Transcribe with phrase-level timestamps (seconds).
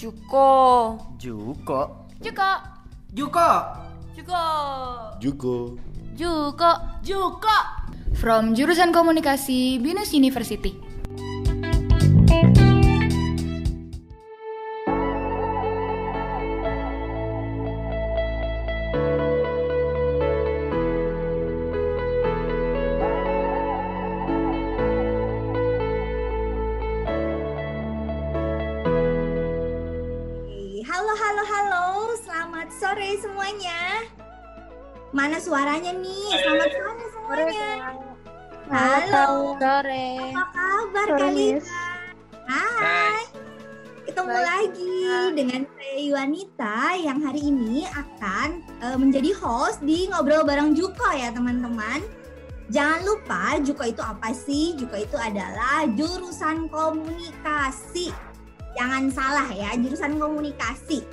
[0.00, 0.96] Juko.
[1.20, 2.08] Juko.
[2.24, 2.50] Juko.
[3.12, 3.48] Juko.
[4.16, 4.40] Juko.
[5.20, 5.76] Juko.
[6.16, 6.70] Juko.
[7.04, 7.56] Juko.
[8.16, 10.72] From jurusan komunikasi Binus University.
[35.20, 36.32] Mana suaranya nih?
[36.32, 37.68] Selamat sore semuanya.
[38.72, 39.52] Halo.
[39.60, 40.08] sore.
[40.32, 41.60] Apa kabar Sore, kalian?
[42.48, 43.22] Hai.
[44.08, 44.96] Ketemu Baik, lagi
[45.36, 51.28] dengan saya Iwanita yang hari ini akan eh, menjadi host di Ngobrol Bareng Juko ya
[51.36, 52.00] teman-teman.
[52.72, 54.72] Jangan lupa Juko itu apa sih?
[54.72, 58.08] Juko itu adalah jurusan komunikasi.
[58.72, 61.04] Jangan salah ya, jurusan komunikasi.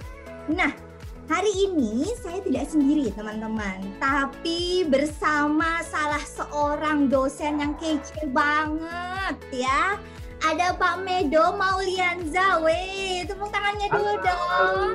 [0.47, 0.86] Nah,
[1.27, 9.99] hari ini saya tidak sendiri teman-teman, tapi bersama salah seorang dosen yang kece banget ya.
[10.37, 14.87] Ada Pak Medo Maulianza, weh, tepuk tangannya dulu dong.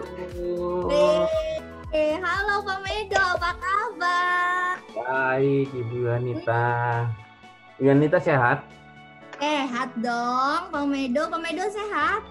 [0.89, 4.80] Weh, halo Pak Medo, apa kabar?
[4.94, 7.11] Baik, Ibu Yanita.
[7.77, 8.64] Ibu Yanita sehat?
[9.42, 12.22] Sehat dong, Pak Medo, Pak Medo sehat?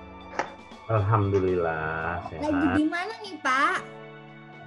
[0.91, 2.75] Alhamdulillah Lagi sehat.
[2.75, 3.79] di mana nih Pak?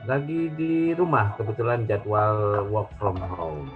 [0.05, 3.73] Lagi di rumah, kebetulan jadwal work from home.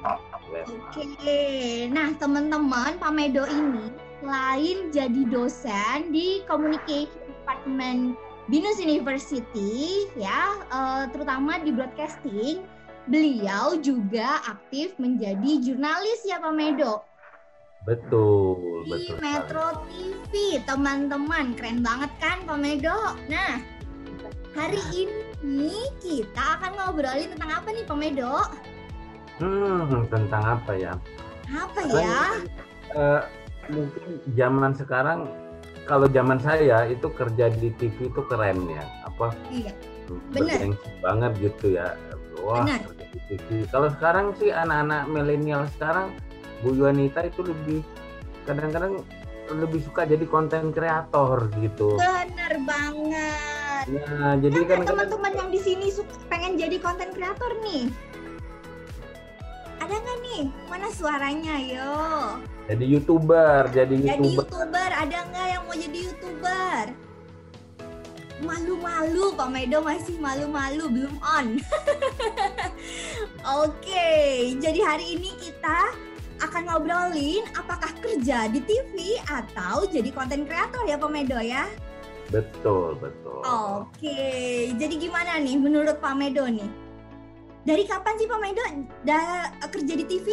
[0.93, 3.89] Oke, nah teman-teman Pak Medo ini
[4.21, 8.13] selain jadi dosen di Communication Department
[8.49, 12.65] Binus University ya, eh, terutama di broadcasting,
[13.09, 17.08] beliau juga aktif menjadi jurnalis ya Pak Medo
[17.89, 19.17] Betul, di betul.
[19.25, 23.17] Metro TV teman-teman keren banget kan Pak Medo.
[23.33, 23.65] Nah
[24.53, 28.45] hari ini kita akan ngobrolin tentang apa nih Pak Medo?
[29.41, 30.93] Hmm, tentang apa ya?
[31.49, 32.21] Apa ya?
[32.93, 33.23] Eh,
[33.73, 35.31] mungkin zaman sekarang,
[35.89, 38.85] kalau zaman saya itu kerja di TV itu keren ya.
[39.09, 39.33] Apa?
[39.49, 39.73] Iya.
[40.33, 40.57] Bener.
[40.61, 41.97] bergengsi banget gitu ya.
[42.45, 42.81] Wah, Bener.
[42.85, 43.49] kerja di TV.
[43.73, 46.13] Kalau sekarang sih anak-anak milenial sekarang,
[46.63, 47.81] Bu Yuanita itu lebih
[48.43, 49.05] kadang-kadang
[49.49, 51.97] lebih suka jadi konten kreator gitu.
[51.97, 53.85] Bener banget.
[53.89, 57.89] Nah, jadi Kan teman-teman yang di sini suka pengen jadi konten kreator nih.
[59.79, 60.43] Ada nggak nih?
[60.69, 61.93] Mana suaranya yo?
[62.69, 64.05] jadi youtuber, jadi Jadi
[64.37, 64.45] youtuber.
[64.45, 66.85] youtuber, ada nggak yang mau jadi youtuber?
[68.45, 71.57] Malu-malu, Pak Medo masih malu-malu, belum on.
[73.65, 74.13] Oke,
[74.61, 75.97] jadi hari ini kita
[76.39, 81.67] akan ngobrolin apakah kerja di TV atau jadi konten kreator ya Pak Medo ya?
[82.29, 83.41] Betul, betul.
[83.47, 86.69] Oke, jadi gimana nih menurut Pak Medo nih?
[87.65, 88.65] Dari kapan sih Pak Medo
[89.05, 90.27] dah kerja di TV?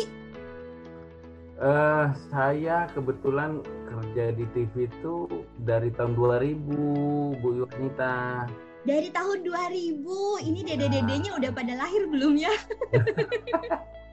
[1.56, 8.44] Eh, saya kebetulan kerja di TV itu dari tahun 2000, Bu Yuanita.
[8.84, 10.44] Dari tahun 2000.
[10.44, 12.52] Ini dede-dedenya udah pada lahir belum ya?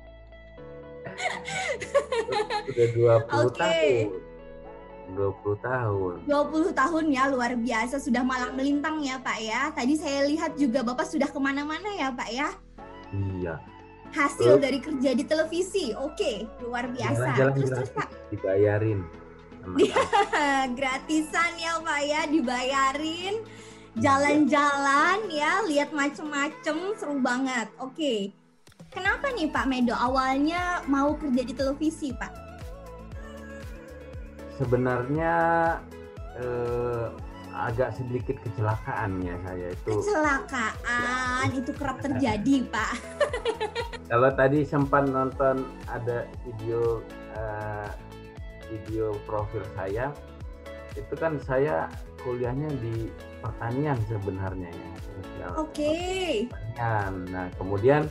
[2.66, 3.58] Sudah 20 Oke.
[3.58, 4.06] tahun.
[5.12, 6.14] 20 tahun.
[6.24, 8.00] 20 tahun ya, luar biasa.
[8.00, 9.68] Sudah malang melintang ya Pak ya.
[9.74, 12.48] Tadi saya lihat juga Bapak sudah ke mana-mana ya Pak ya.
[13.12, 13.60] Iya.
[14.12, 14.64] Hasil Betul.
[14.64, 15.86] dari kerja di televisi.
[15.96, 17.32] Oke, luar biasa.
[17.36, 17.96] Jalan-jalan Terus terus gratis.
[17.96, 19.00] Pak, Dibayarin.
[19.78, 20.02] Iya.
[20.78, 23.34] gratisan ya Pak ya, dibayarin.
[23.92, 27.68] Jalan-jalan ya, lihat macem-macem, seru banget.
[27.76, 28.32] Oke.
[28.92, 32.32] Kenapa nih Pak Medo awalnya mau kerja di televisi Pak?
[34.60, 35.34] Sebenarnya
[36.36, 37.06] eh,
[37.56, 39.96] agak sedikit kecelakaan ya saya itu.
[39.96, 42.92] Kecelakaan itu kerap terjadi Pak.
[44.12, 47.00] Kalau tadi sempat nonton ada video
[47.32, 47.88] eh,
[48.68, 50.12] video profil saya,
[51.00, 51.88] itu kan saya
[52.20, 53.08] kuliahnya di
[53.40, 55.48] pertanian sebenarnya ya.
[55.56, 55.96] Oke.
[56.76, 57.24] pertanian.
[57.32, 58.04] Nah kemudian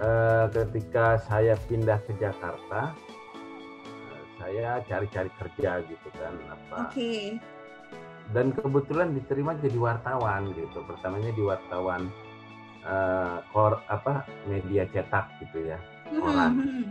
[0.00, 2.96] eh, ketika saya pindah ke Jakarta,
[4.10, 6.88] eh, saya cari-cari kerja gitu kan apa.
[6.88, 7.36] Oke.
[8.30, 10.80] Dan kebetulan diterima jadi wartawan gitu.
[10.86, 12.08] Pertamanya di wartawan
[12.82, 15.78] eh, kor apa media cetak gitu ya.
[16.10, 16.52] Koran.
[16.58, 16.88] Hmm,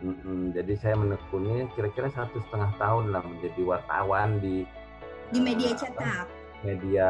[0.00, 4.64] Mm-mm, jadi saya menekuni kira-kira satu setengah tahun lah menjadi wartawan di
[5.28, 6.26] Di media eh, cetak.
[6.64, 7.08] media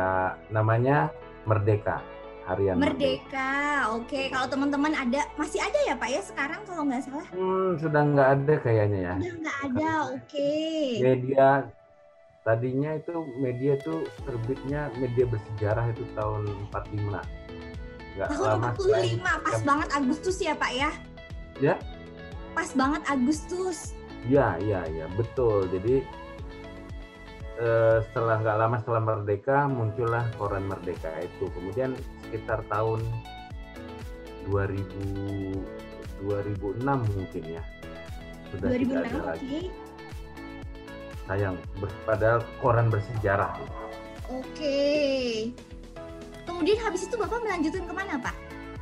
[0.51, 1.07] namanya
[1.47, 2.03] Merdeka
[2.51, 3.53] harian Merdeka.
[3.95, 7.27] Oke, kalau teman-teman ada masih ada ya Pak ya sekarang kalau nggak salah?
[7.31, 9.15] Hmm, sudah nggak ada kayaknya ya.
[9.17, 9.91] Udah nggak ada.
[10.19, 10.53] Oke.
[10.99, 11.49] Media
[12.43, 17.21] tadinya itu media tuh terbitnya media bersejarah itu tahun 45
[18.11, 20.91] nggak Tahun lama 45, setelah- pas banget Agustus ya Pak ya?
[21.63, 21.75] Ya.
[22.51, 23.95] Pas banget Agustus.
[24.27, 25.65] Iya, iya, iya, betul.
[25.71, 26.05] Jadi
[27.61, 31.47] eh, setelah nggak lama setelah merdeka muncullah koran Merdeka itu.
[31.53, 31.93] Kemudian
[32.27, 33.05] sekitar tahun
[34.49, 35.61] 2000
[36.21, 37.63] 2006 mungkin ya
[38.53, 39.29] sudah tidak 2006, ada oke.
[39.31, 39.61] lagi.
[41.31, 43.55] Sayang, ber- padahal koran bersejarah.
[44.27, 44.81] Oke.
[46.43, 48.37] Kemudian habis itu Bapak melanjutkan ke mana Pak?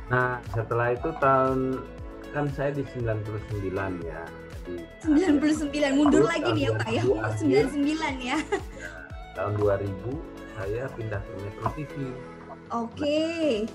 [0.09, 1.85] Nah, setelah itu tahun
[2.33, 4.25] kan saya di 99 ya.
[4.99, 7.65] Di 99, mundur lagi nih ya Pak ya, 2000 umur akhir.
[7.73, 8.37] 99 ya.
[9.37, 9.89] tahun 2000
[10.59, 11.93] saya pindah ke Metro TV.
[12.69, 13.65] Oke.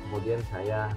[0.00, 0.88] kemudian saya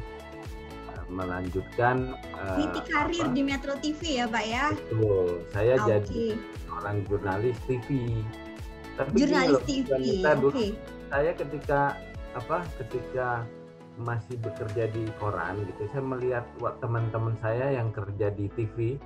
[0.95, 4.65] uh, melanjutkan uh, Niti karir apa, di Metro TV ya Pak ya.
[4.71, 5.87] betul saya Oke.
[5.91, 6.23] jadi
[6.71, 7.87] orang jurnalis TV
[8.93, 9.89] tapi Jurnalis TV.
[9.91, 10.37] Oke.
[10.39, 10.49] dulu
[11.11, 11.81] saya ketika
[12.33, 13.45] apa ketika
[13.93, 16.45] masih bekerja di koran gitu saya melihat
[16.81, 18.97] teman-teman saya yang kerja di TV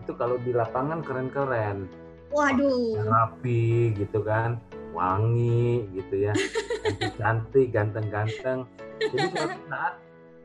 [0.00, 1.84] itu kalau di lapangan keren-keren
[2.32, 3.04] Waduh.
[3.04, 4.56] rapi gitu kan
[4.96, 6.34] wangi gitu ya
[7.20, 8.66] cantik ganteng-ganteng
[8.98, 9.94] jadi suatu saat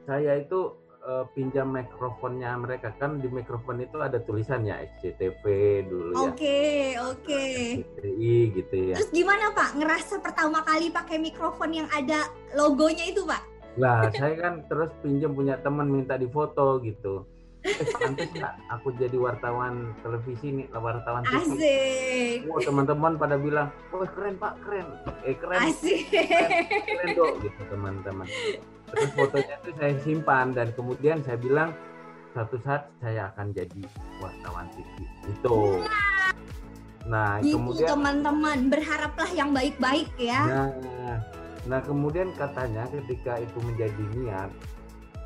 [0.06, 0.60] saya itu
[1.02, 5.44] eh, pinjam mikrofonnya mereka kan di mikrofon itu ada tulisannya SCTV
[5.90, 6.62] dulu ya Oke,
[7.02, 7.44] oke.
[7.82, 9.78] SCTI gitu ya Terus gimana Pak?
[9.82, 13.56] Ngerasa pertama kali pakai mikrofon yang ada logonya itu Pak?
[13.76, 17.28] lah saya kan terus pinjam punya teman minta difoto gitu
[17.98, 22.40] pantas nggak aku jadi wartawan televisi nih wartawan TV Asik.
[22.46, 24.88] Wah, teman-teman pada bilang, "Wah, keren Pak, keren."
[25.26, 25.60] Eh, keren.
[25.66, 26.06] Asik.
[26.14, 28.28] keren dok gitu teman-teman
[28.96, 31.70] terus fotonya itu saya simpan dan kemudian saya bilang
[32.32, 33.82] suatu saat saya akan jadi
[34.22, 34.88] wartawan TV
[35.28, 35.60] itu
[37.06, 40.42] nah Gitu kemudian teman-teman, berharaplah yang baik-baik ya.
[40.46, 40.70] nah
[41.66, 44.50] nah kemudian katanya ketika itu menjadi niat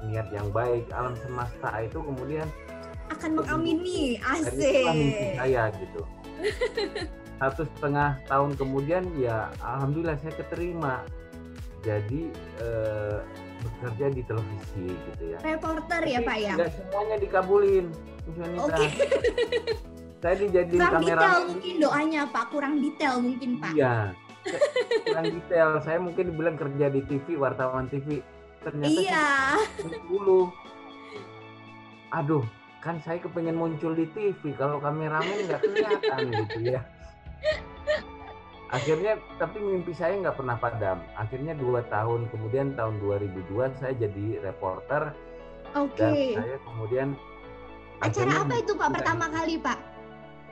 [0.08, 2.48] niat yang baik alam semesta itu kemudian
[3.10, 4.22] Akan mengamini.
[4.22, 4.86] Asik.
[5.36, 6.02] saya gitu
[7.42, 11.02] satu setengah tahun kemudian ya alhamdulillah saya keterima
[11.82, 13.18] jadi eh,
[13.60, 16.54] bekerja di televisi gitu ya Reporter ya Pak ya?
[16.56, 17.86] nggak semuanya dikabulin.
[18.60, 18.86] Oke.
[20.22, 23.72] saya dijadiin Kurang kamera detail mungkin doanya Pak, kurang detail mungkin Pak.
[23.74, 23.96] iya
[25.08, 28.20] kurang detail saya mungkin dibilang kerja di TV wartawan TV
[28.64, 29.28] ternyata Iya.
[30.08, 30.52] dulu
[32.18, 32.44] aduh
[32.80, 36.82] kan saya kepengen muncul di TV kalau kameramen nggak kelihatan gitu ya
[38.70, 44.46] akhirnya tapi mimpi saya nggak pernah padam akhirnya dua tahun kemudian tahun 2002 saya jadi
[44.46, 45.12] reporter
[45.70, 46.38] dan Oke.
[46.38, 47.10] saya kemudian
[48.00, 49.80] Acara apa itu Pak pertama kali Pak?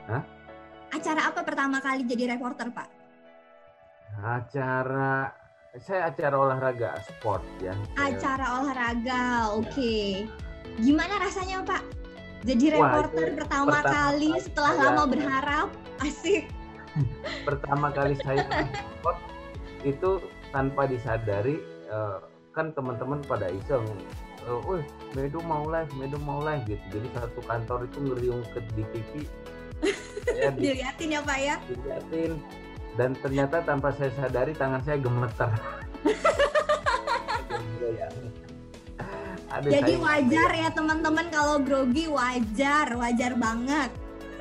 [0.04, 0.22] Hah?
[0.92, 2.88] Acara apa pertama kali jadi reporter Pak?
[4.18, 5.30] acara
[5.80, 9.22] saya acara olahraga sport ya Saya- Acara olahraga,
[9.52, 10.26] oke.
[10.78, 11.82] Gimana rasanya Pak?
[12.42, 15.68] Jadi Wah, reporter pertama, pertama kali setelah saya- lama berharap,
[16.00, 16.44] asik.
[17.46, 18.42] pertama kali saya
[18.98, 19.18] sport
[19.82, 20.10] itu
[20.50, 22.18] tanpa disadari eh,
[22.50, 23.86] kan teman-teman pada iseng
[24.42, 24.82] eh, wih
[25.14, 29.10] Medo mau live Medo mau live gitu jadi satu kantor itu ngeriung ke di TV
[30.58, 31.56] di- Diliatin ya Pak ya.
[31.64, 32.32] diliatin
[32.98, 35.50] dan ternyata tanpa saya sadari tangan saya gemeter
[39.48, 43.88] Aduh, Jadi saya- wajar ya teman-teman kalau grogi wajar, wajar banget.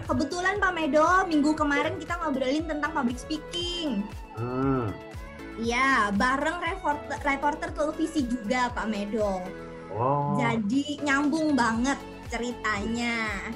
[0.04, 4.04] Kebetulan Pak Medo, minggu kemarin kita ngobrolin tentang public speaking.
[4.36, 4.92] Hmm,
[5.58, 9.42] Iya, bareng reporter, reporter televisi juga Pak Medo.
[9.90, 11.98] oh Jadi nyambung banget
[12.28, 13.48] ceritanya.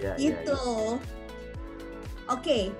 [0.00, 0.96] ya, ya, Gitu.
[2.26, 2.72] Oke.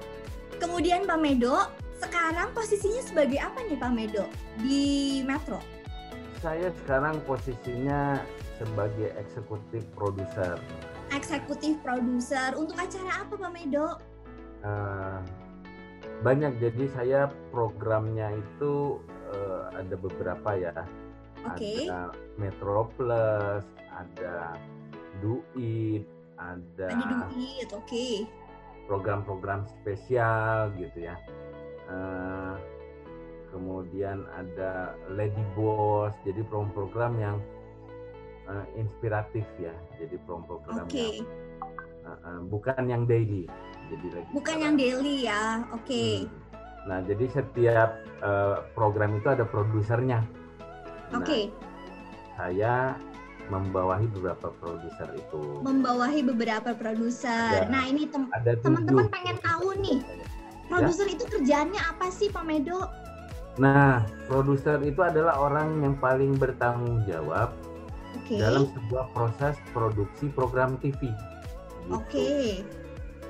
[0.61, 4.25] Kemudian Pak Medo, sekarang posisinya sebagai apa nih Pak Medo
[4.61, 5.59] di Metro?
[6.40, 8.25] saya sekarang posisinya
[8.57, 10.57] sebagai eksekutif produser
[11.12, 14.00] Eksekutif produser untuk acara apa Pak Medo?
[14.64, 15.19] Eh,
[16.25, 17.21] banyak jadi saya
[17.52, 19.00] programnya itu
[19.33, 20.76] eh, ada beberapa ya
[21.45, 21.88] Oke.
[21.88, 24.57] ada Metro Plus ada
[25.21, 26.05] Duit
[26.40, 28.09] ada Ada duit, oke.
[28.90, 31.14] Program-program spesial gitu ya
[31.90, 32.54] Eh,
[33.50, 37.37] kemudian ada Lady Boss jadi program-program yang
[38.47, 40.94] eh, inspiratif ya jadi program-program Oke.
[40.94, 41.26] yang
[42.06, 43.50] eh, bukan yang daily
[43.90, 44.62] jadi lagi Bukan sekarang.
[44.62, 45.42] yang daily ya,
[45.75, 46.02] oke.
[46.06, 46.23] Hmm.
[46.87, 47.90] Nah, jadi setiap
[48.23, 50.23] eh, program itu ada produsernya.
[51.11, 51.50] Nah, Oke,
[52.38, 52.94] saya
[53.50, 55.61] membawahi beberapa produser itu.
[55.61, 57.66] membawahi beberapa produser.
[57.66, 58.30] Ada- Nah, ini tem-
[58.62, 59.99] teman-teman pengen produser tahu nih.
[60.71, 62.87] Produser itu kerjaannya apa sih Pak Medo?
[63.59, 67.50] Nah, produser itu adalah orang yang paling bertanggung jawab
[68.16, 68.38] Oke.
[68.38, 71.11] dalam sebuah proses produksi program TV.
[71.11, 71.90] Gitu.
[71.90, 72.30] Oke.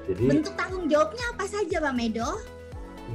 [0.04, 2.28] Jadi Bentuk tanggung jawabnya apa saja Pak Medo?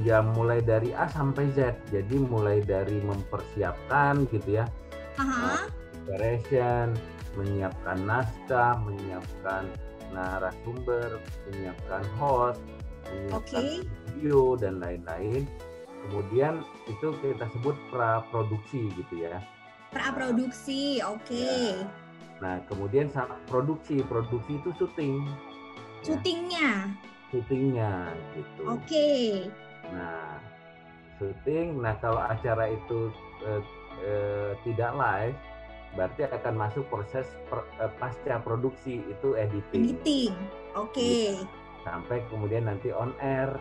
[0.04, 1.72] ya mulai dari A sampai Z.
[1.88, 4.68] Jadi mulai dari mempersiapkan gitu ya,
[5.16, 5.70] Aha.
[6.06, 6.94] Preparation,
[7.34, 9.66] menyiapkan naskah, menyiapkan
[10.14, 11.18] narasumber,
[11.50, 12.62] menyiapkan host,
[13.10, 13.82] menyiapkan Oke.
[14.14, 15.50] video dan lain-lain.
[16.06, 19.42] Kemudian itu kita sebut pra produksi gitu ya.
[19.90, 21.02] Praproduksi.
[21.02, 21.74] Oke.
[22.38, 25.26] Nah, kemudian sama produksi, produksi itu syuting.
[25.26, 25.34] Ya,
[26.06, 26.70] Syutingnya.
[27.34, 27.92] syutingnya
[28.38, 28.62] gitu.
[28.70, 29.10] Oke.
[29.90, 30.38] Nah,
[31.18, 31.82] syuting.
[31.82, 33.10] Nah, kalau acara itu
[33.42, 33.62] eh,
[34.06, 35.38] eh, tidak live,
[35.96, 40.34] berarti akan masuk proses per- eh, pasca produksi itu editing Editing.
[40.76, 41.40] Oke.
[41.86, 43.56] sampai kemudian nanti on air.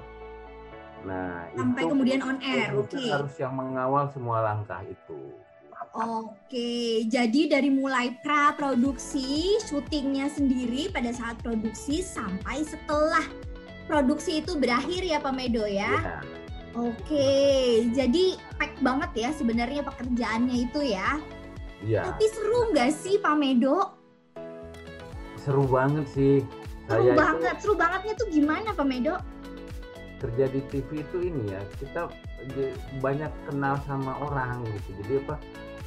[1.06, 2.74] Nah, Sampai itu kemudian on air.
[2.74, 2.98] Oke.
[2.98, 5.32] harus yang mengawal semua langkah itu.
[5.96, 13.24] Oke, jadi dari mulai pra produksi, syutingnya sendiri pada saat produksi sampai setelah
[13.88, 15.94] produksi itu berakhir ya Pak Medo ya.
[15.96, 16.20] Ya.
[16.76, 17.32] Oke,
[17.96, 21.16] jadi pack banget ya sebenarnya pekerjaannya itu ya.
[21.86, 23.94] Iya, Tapi seru nggak sih Pak Medo?
[25.46, 26.42] seru banget sih.
[26.90, 29.16] Seru Saya itu banget, seru bangetnya tuh gimana Pak Medo?
[30.16, 32.10] kerja di TV itu ini ya, kita
[33.04, 34.90] banyak kenal sama orang gitu.
[35.04, 35.36] Jadi apa?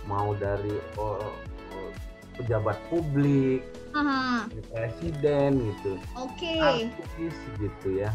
[0.06, 1.32] Mau dari oh,
[1.74, 1.90] oh,
[2.38, 3.66] pejabat publik,
[3.98, 8.14] Aha, presiden gitu, Oke, artis gitu ya.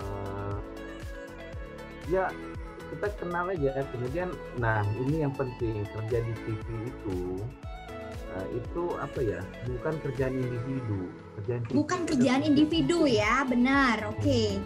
[0.00, 0.56] Eh,
[2.10, 2.26] ya
[2.90, 3.70] kita kenal aja.
[3.94, 4.28] Kemudian,
[4.58, 7.18] nah ini yang penting kerja di TV itu
[8.36, 9.40] eh, itu apa ya?
[9.66, 11.00] Bukan kerjaan individu,
[11.40, 14.10] kerjaan TV bukan kerjaan individu ya, benar.
[14.10, 14.58] Oke.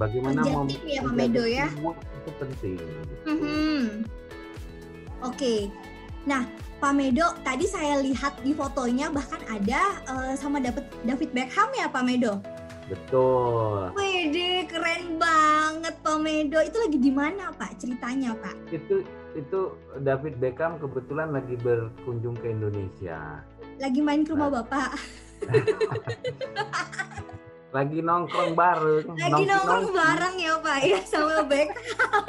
[0.00, 1.66] Bagaimana Kerja mau tim ya, Pak Medo ya?
[2.22, 2.78] itu penting.
[3.28, 3.82] Mhm.
[5.22, 5.54] Oke.
[6.26, 6.46] Nah,
[6.82, 11.86] Pak Medo, tadi saya lihat di fotonya bahkan ada eh, sama David David Beckham ya,
[11.86, 12.42] Pak Medo.
[12.92, 13.88] Betul.
[13.96, 16.60] Wede, keren banget Pak Medo.
[16.60, 17.80] Itu lagi di mana, Pak?
[17.80, 18.52] Ceritanya, Pak?
[18.68, 19.00] Itu
[19.32, 19.72] itu
[20.04, 23.40] David Beckham kebetulan lagi berkunjung ke Indonesia.
[23.80, 24.60] Lagi main ke rumah Nah.
[24.60, 24.90] Bapak.
[27.72, 29.16] Lagi nongkrong bareng.
[29.16, 29.96] Lagi nongkrong nongki-nongki.
[29.96, 32.20] bareng ya, Pak, ya sama Beckham.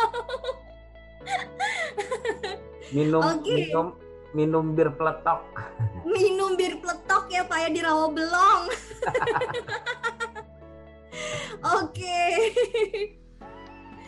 [2.96, 3.51] Minum Oke.
[3.51, 3.88] minum
[4.32, 5.43] minum bir peletok.
[6.08, 8.72] Minum bir peletok ya, Pak, ya di Rawabelong.
[11.82, 12.22] Oke.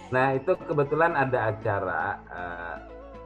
[0.06, 2.76] Nah itu kebetulan ada acara eh,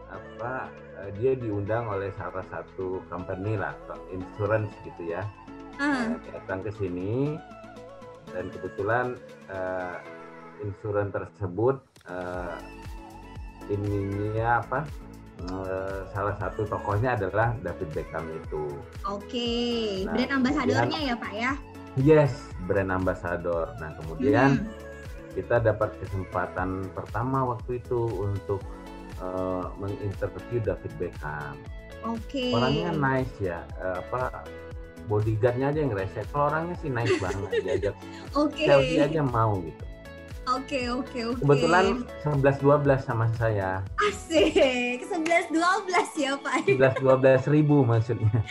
[0.10, 0.72] apa
[1.04, 3.76] eh, dia diundang oleh salah satu company lah
[4.10, 5.28] insurance gitu ya
[5.76, 7.36] Ah, Eh, datang ke sini
[8.32, 9.20] dan kebetulan
[9.52, 9.96] eh,
[10.64, 12.58] insurance tersebut eh,
[13.68, 14.80] ininya apa
[16.12, 18.76] salah satu tokohnya adalah David Beckham itu
[19.08, 19.52] Oke,
[20.04, 21.54] Nah, brand ambasadornya ya Pak ya.
[22.00, 22.32] Yes
[22.65, 25.36] brand ambassador nah kemudian Hmm.
[25.36, 28.60] kita dapat kesempatan pertama waktu itu untuk
[29.18, 31.56] eh, menginterview David Beckham
[32.01, 32.50] Oke.
[32.50, 34.48] orangnya nice ya eh, apa
[35.06, 37.96] bodyguardnya aja yang rese kalau orangnya sih nice banget diajak
[38.34, 38.63] Oke.
[38.63, 39.86] selfie aja mau gitu
[40.50, 41.46] Oke, oke, oke.
[41.46, 45.06] kebetulan 11-12 sama saya asik.
[45.06, 45.53] 11 12
[46.18, 46.65] ya Pak.
[46.65, 48.34] 11-12 ribu maksudnya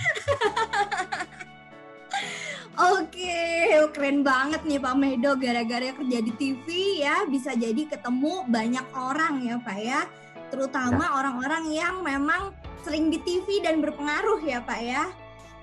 [2.79, 3.43] Oke,
[3.91, 6.67] keren banget nih Pak Medo gara-gara kerja di TV
[7.03, 10.07] ya bisa jadi ketemu banyak orang ya Pak ya.
[10.55, 12.55] Terutama orang-orang yang memang
[12.87, 15.03] sering di TV dan berpengaruh ya Pak ya.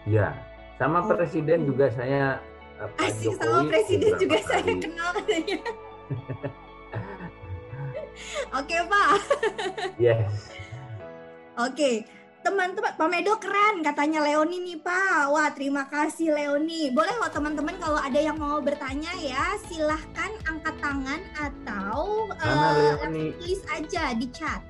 [0.04, 0.28] ya
[0.76, 1.16] sama Oke.
[1.16, 2.44] presiden juga saya
[2.84, 4.76] eh, Pak Asik Jokowi sama presiden juga saya kali.
[4.84, 5.60] kenal katanya.
[8.60, 9.12] Oke Pak.
[9.96, 10.52] yes
[11.56, 12.04] Oke,
[12.46, 15.34] teman-teman, Pak Medo keren katanya Leoni nih Pak.
[15.34, 16.94] Wah terima kasih Leoni.
[16.94, 22.70] Boleh loh teman-teman kalau ada yang mau bertanya ya silahkan angkat tangan atau Mana
[23.02, 23.34] Leoni?
[23.34, 24.62] tulis aja di chat.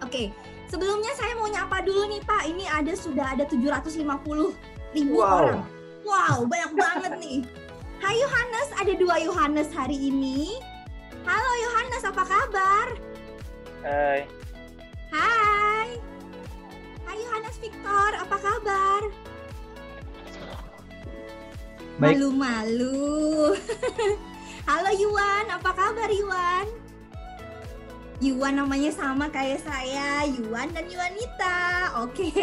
[0.00, 0.32] Oke,
[0.66, 2.42] sebelumnya saya mau nyapa dulu nih Pak.
[2.48, 4.56] Ini ada sudah ada 750
[4.96, 5.28] ribu Wow.
[5.44, 5.60] orang.
[6.04, 7.38] Wow, banyak banget nih.
[8.00, 10.60] Hai Yohanes, ada dua Yohanes hari ini.
[11.24, 12.86] Halo Yohanes, apa kabar?
[13.80, 14.28] Hai,
[15.08, 15.73] Hai.
[17.14, 19.00] Hai Yohanes Victor, apa kabar?
[22.02, 23.54] Malu-malu.
[24.66, 26.66] Halo Yuan, apa kabar Yuan?
[28.18, 31.94] Yuan namanya sama kayak saya, Yuan dan Yuanita.
[32.02, 32.34] Oke.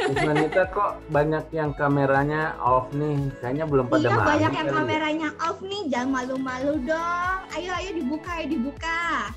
[0.00, 3.20] Yuanita kok banyak yang kameranya off nih.
[3.36, 4.76] Kayaknya belum pada Iya banyak yang kali ya.
[4.80, 7.38] kameranya off nih, jangan malu-malu dong.
[7.52, 9.28] Ayo ayo dibuka ayo dibuka.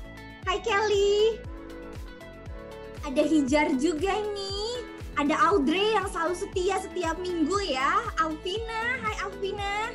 [0.48, 1.36] Hai Kelly.
[3.06, 4.82] Ada Hijar juga nih.
[5.14, 8.02] Ada Audrey yang selalu setia setiap minggu ya.
[8.18, 9.94] Alvina, hai Alvina.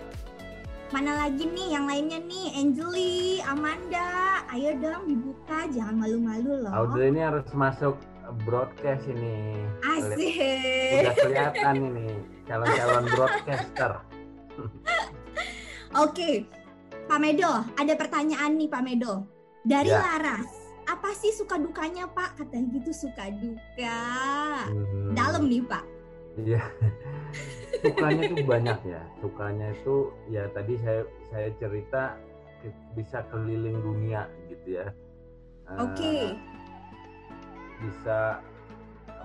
[0.95, 2.55] Mana lagi nih yang lainnya nih?
[2.55, 4.39] Angeli, Amanda.
[4.55, 6.71] Ayo dong dibuka, jangan malu-malu loh.
[6.71, 7.99] Audrey ini harus masuk
[8.47, 9.59] broadcast ini.
[9.83, 11.03] Asik.
[11.03, 12.07] Udah kelihatan ini
[12.47, 13.91] calon-calon broadcaster.
[15.99, 16.47] Oke,
[17.11, 19.27] Pak Medo, ada pertanyaan nih Pak Medo.
[19.67, 19.99] Dari Ya.
[19.99, 20.47] Laras,
[20.87, 22.41] apa sih suka dukanya Pak?
[22.41, 24.01] Katanya gitu suka duka.
[24.69, 25.83] Hmm, Dalam nih Pak.
[26.39, 26.63] Iya.
[27.83, 29.01] Sukanya itu banyak ya.
[29.19, 29.95] Sukanya itu
[30.31, 32.15] ya tadi saya saya cerita
[32.93, 34.87] bisa keliling dunia gitu ya.
[35.71, 36.15] Eh, Oke,
[37.81, 38.37] Bisa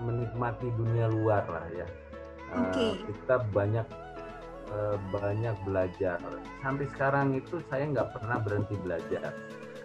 [0.01, 1.87] menikmati dunia luar lah ya.
[1.87, 2.87] Eh, Oke.
[3.07, 3.87] Kita banyak
[4.73, 6.17] eh, banyak belajar.
[6.63, 9.31] Sampai sekarang itu saya nggak pernah berhenti belajar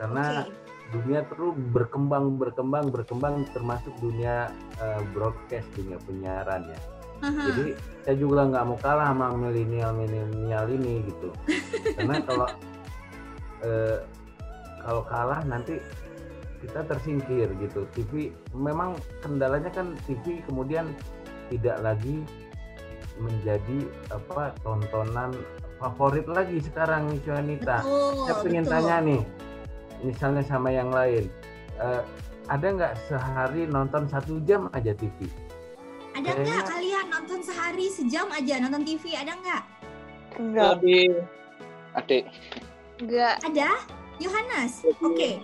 [0.02, 0.61] karena oke.
[0.92, 6.80] Dunia terus berkembang berkembang berkembang termasuk dunia eh, broadcast dunia penyiaran ya.
[7.22, 7.42] Haha.
[7.48, 7.64] Jadi
[8.02, 11.28] saya juga nggak mau kalah sama milenial milenial ini gitu.
[11.96, 12.48] Karena kalau
[13.64, 13.98] eh,
[14.82, 15.78] kalau kalah nanti
[16.62, 17.86] kita tersingkir gitu.
[17.94, 20.90] TV memang kendalanya kan TV kemudian
[21.50, 22.22] tidak lagi
[23.18, 25.34] menjadi apa tontonan
[25.82, 27.82] favorit lagi sekarang nih Juanita.
[27.82, 28.74] Betul, Saya pengen betul.
[28.78, 29.20] tanya nih,
[30.02, 31.30] misalnya sama yang lain,
[31.78, 32.02] eh,
[32.46, 35.30] ada nggak sehari nonton satu jam aja TV?
[36.12, 39.04] Ada nggak Kayaknya- kalian nonton sehari sejam aja nonton TV?
[39.16, 39.62] Ada nggak?
[40.36, 40.70] Enggak.
[40.80, 41.08] Lebih
[41.92, 42.24] adik,
[43.00, 43.34] Enggak.
[43.42, 43.68] Ada?
[44.20, 44.72] Yohanes?
[45.02, 45.40] Oke.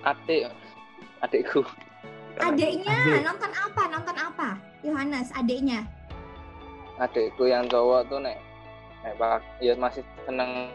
[0.00, 0.48] adik,
[1.20, 1.60] adikku.
[2.40, 3.20] Adiknya Adik.
[3.26, 3.82] nonton apa?
[3.90, 4.48] Nonton apa?
[4.80, 5.84] Yohanes, adiknya.
[6.96, 8.40] Adikku yang cowok tuh nek,
[9.04, 10.72] nek pak, ya masih seneng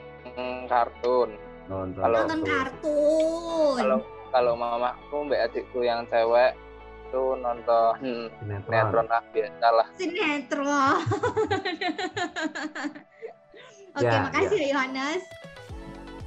[0.67, 1.37] kartun.
[1.65, 3.77] Nonton, Kalau- Nonton kartun.
[3.77, 3.99] Kalau
[4.29, 6.53] kalau mamaku mbak adikku yang cewek
[7.07, 7.95] tuh nonton
[8.35, 8.65] sinetron.
[8.67, 9.87] sinetron lah biasa lah.
[9.95, 10.97] Sinetron.
[13.95, 15.23] Oke, Ya, makasih Yohanes.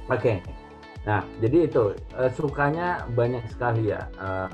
[0.09, 0.33] Oke.
[1.05, 1.83] Nah, jadi itu
[2.17, 4.09] eh, sukanya banyak sekali ya.
[4.17, 4.49] Eh,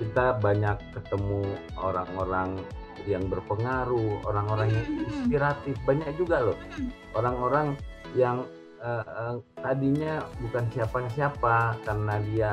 [0.00, 1.44] kita banyak ketemu
[1.76, 2.56] orang-orang
[3.04, 5.04] yang berpengaruh, orang-orang yang Hmm.
[5.04, 5.76] inspiratif.
[5.84, 6.88] Banyak juga loh Hmm.
[7.12, 7.76] orang-orang
[8.14, 8.48] yang
[8.82, 12.50] eh, tadinya bukan siapa-siapa karena dia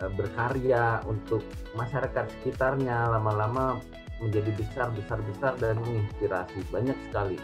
[0.00, 1.44] eh, berkarya untuk
[1.76, 3.78] masyarakat sekitarnya lama-lama
[4.22, 7.38] menjadi besar besar besar dan menginspirasi banyak sekali.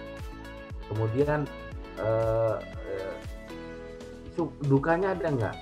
[0.88, 1.44] Kemudian
[2.00, 2.56] eh,
[4.34, 5.56] su- dukanya ada nggak?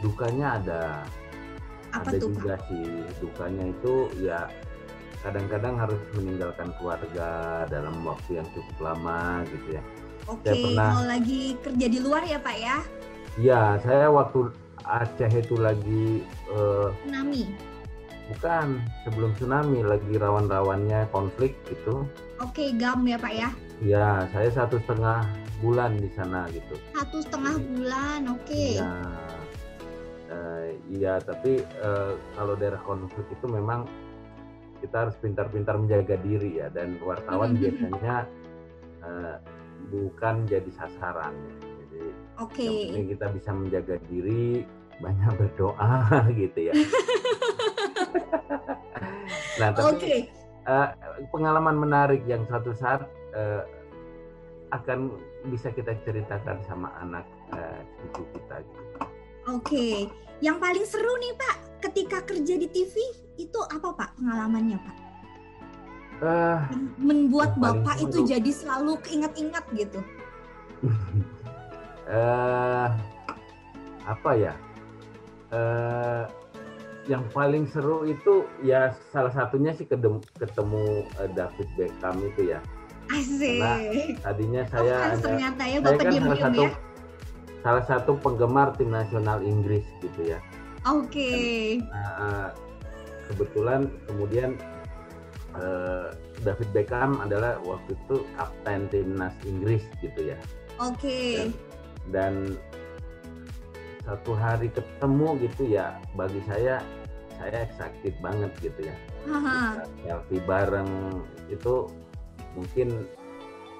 [0.00, 0.82] Dukanya ada,
[1.92, 2.40] Apa ada tuh, Pak?
[2.40, 2.84] juga sih.
[3.20, 4.48] Dukanya itu ya
[5.24, 9.82] kadang-kadang harus meninggalkan keluarga dalam waktu yang cukup lama gitu ya.
[10.26, 12.76] Oke, Saya pernah- kalau lagi kerja di luar ya Pak ya,
[13.36, 14.48] Ya, saya waktu
[14.80, 17.44] Aceh itu lagi eh, tsunami.
[18.26, 18.66] bukan
[19.02, 22.06] sebelum tsunami lagi rawan-rawannya konflik gitu.
[22.38, 23.50] Oke, gam ya Pak ya.
[23.78, 25.26] Ya, saya satu setengah
[25.58, 26.74] bulan di sana gitu.
[26.92, 28.54] Satu setengah bulan, oke.
[28.78, 28.90] Iya,
[30.26, 33.86] Eh, iya, tapi eh, kalau daerah konflik itu memang
[34.80, 36.66] kita harus pintar-pintar menjaga diri ya.
[36.68, 37.60] Dan wartawan Mhm.
[37.60, 38.16] biasanya
[39.02, 39.36] eh,
[39.90, 41.34] bukan jadi sasaran.
[41.86, 42.00] Jadi
[42.42, 42.64] Oke.
[42.64, 44.66] yang penting kita bisa menjaga diri,
[45.00, 45.92] banyak berdoa
[46.40, 46.74] gitu ya.
[49.60, 50.14] nah, tapi Oke.
[50.66, 50.88] eh,
[51.30, 53.04] pengalaman menarik yang suatu saat
[53.36, 53.62] eh,
[54.74, 55.14] akan
[55.46, 58.56] bisa kita ceritakan sama anak eh, cucu kita.
[58.62, 58.80] Gitu.
[59.46, 59.86] Oke.
[60.44, 61.56] Yang paling seru nih Pak,
[61.88, 62.94] ketika kerja di TV
[63.40, 65.05] itu apa Pak pengalamannya Pak?
[66.72, 70.00] Yang membuat Bapak itu jadi selalu keinget-inget gitu.
[72.16, 72.88] eh,
[74.06, 74.54] apa ya?
[75.52, 76.24] Eh,
[77.06, 82.60] yang paling seru itu ya salah satunya sih ketemu, ketemu eh, David Beckham itu ya.
[83.06, 84.18] Asik.
[84.18, 86.70] Tadinya Oh, saya ada ternyata ya saya kan salah satu ya.
[87.62, 90.42] salah satu penggemar tim nasional Inggris gitu ya.
[90.86, 91.78] Oke.
[91.86, 92.48] Nah, eh,
[93.30, 94.58] kebetulan kemudian
[95.60, 96.06] eh,
[96.44, 100.38] David Beckham adalah waktu itu kapten timnas Inggris gitu ya.
[100.78, 101.50] Oke.
[102.12, 102.54] Dan
[104.06, 106.78] satu hari ketemu gitu ya, bagi saya
[107.36, 108.96] saya excited banget gitu ya.
[110.06, 111.90] Selfie bareng itu
[112.54, 113.04] mungkin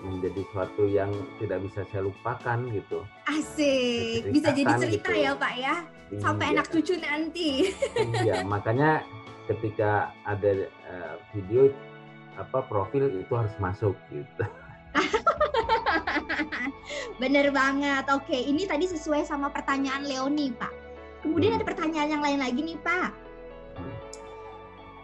[0.05, 1.09] menjadi suatu yang
[1.41, 3.01] tidak bisa saya lupakan gitu.
[3.25, 5.25] Asik, bisa jadi cerita gitu.
[5.25, 5.75] ya Pak ya,
[6.21, 6.53] sampai Iya.
[6.59, 7.51] anak cucu nanti.
[7.97, 9.01] Iya, makanya
[9.47, 11.71] ketika ada eh, video
[12.37, 14.45] apa profil itu harus masuk gitu.
[17.23, 18.05] Bener banget.
[18.13, 20.73] Oke, ini tadi sesuai sama pertanyaan Leoni, Pak.
[21.25, 21.59] Kemudian Hmm.
[21.63, 23.11] ada pertanyaan yang lain lagi nih, Pak.
[23.81, 23.97] Hmm.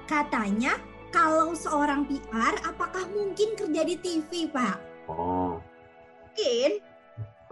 [0.05, 0.77] Katanya
[1.09, 4.77] kalau seorang PR, apakah mungkin kerja di TV, Pak?
[5.09, 5.61] Oh,
[6.33, 6.81] Mungkin,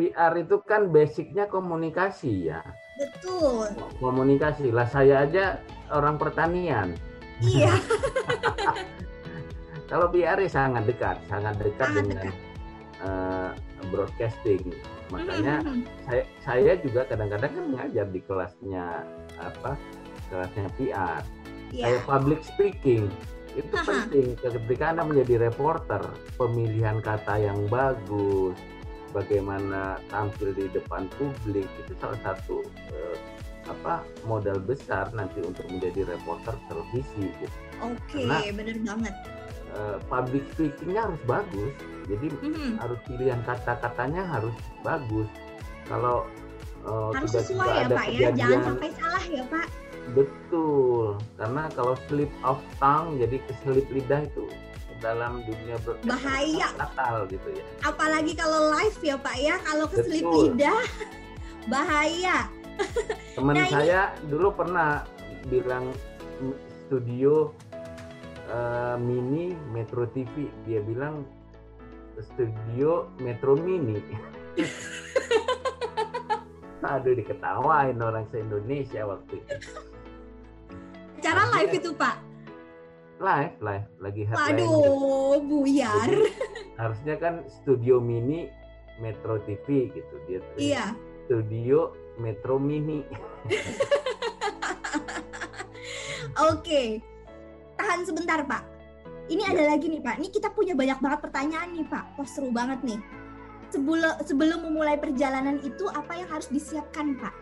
[0.00, 2.64] PR itu kan basicnya komunikasi ya.
[3.00, 3.66] Betul.
[3.96, 5.56] Komunikasi lah saya aja
[5.88, 6.92] orang pertanian.
[7.40, 7.72] Iya,
[9.90, 12.36] Kalau PR ya sangat dekat, sangat dekat Sangat dengan dekat.
[13.00, 13.50] eh,
[13.88, 14.64] broadcasting.
[15.10, 15.82] Makanya Mhm.
[16.04, 19.02] saya saya juga kadang-kadang kan ngajar di kelasnya
[19.34, 19.74] apa
[20.28, 21.24] kelasnya PR
[21.70, 21.84] Iya.
[21.88, 23.10] kayak public speaking
[23.50, 24.06] itu Haha.
[24.06, 26.02] penting ketika anda menjadi reporter
[26.36, 28.54] pemilihan kata yang bagus
[29.10, 33.16] bagaimana tampil di depan publik itu salah satu eh,
[33.66, 37.56] apa modal besar nanti untuk menjadi reporter televisi gitu.
[37.80, 39.14] Oke, Karena- bener banget.
[39.70, 41.72] Eh, public speakingnya harus bagus
[42.04, 42.82] jadi Mhm.
[42.82, 45.30] harus pilihan kata-katanya harus bagus
[45.86, 46.26] kalau
[46.80, 48.10] eh, Harus sesuai ya, ada Pak ya.
[48.10, 49.66] Jangan kejadian- sampai salah ya, Pak.
[50.10, 51.04] Betul,
[51.36, 54.48] karena kalau slip of tongue jadi keselip lidah itu
[55.00, 56.68] dalam dunia Bahaya.
[56.76, 57.64] fatal gitu ya.
[57.82, 59.56] Apalagi kalau live ya, Pak ya.
[59.60, 60.36] Kalau keselip Betul.
[60.54, 60.80] lidah,
[61.72, 62.38] bahaya.
[63.34, 65.04] Teman Nah, ini- saya dulu pernah
[65.46, 65.92] bilang
[66.38, 67.52] "M- studio
[68.46, 70.28] eh, mini Metro TV,
[70.64, 71.24] dia bilang
[72.18, 74.00] studio Metro Mini.
[76.82, 79.56] Aduh diketawain orang se-Indonesia waktu itu.
[81.20, 82.16] Cara live itu, Pak.
[83.20, 84.64] Live, live, lagi headline gitu.
[84.64, 86.08] Waduh, buyar.
[86.08, 86.32] Jadi,
[86.80, 88.48] harusnya kan studio mini
[88.96, 90.84] Metro TV gitu dia Iya.
[91.28, 93.04] studio Metro Mini
[96.48, 97.00] Oke.
[97.76, 98.62] Tahan sebentar, Pak.
[99.28, 99.52] Ini Ya.
[99.52, 100.16] ada lagi nih, Pak.
[100.16, 102.16] Ini kita punya banyak banget pertanyaan nih, Pak.
[102.16, 103.00] Wah, seru banget nih.
[103.68, 107.34] Sebelum sebelum memulai perjalanan itu apa yang harus disiapkan, Pak?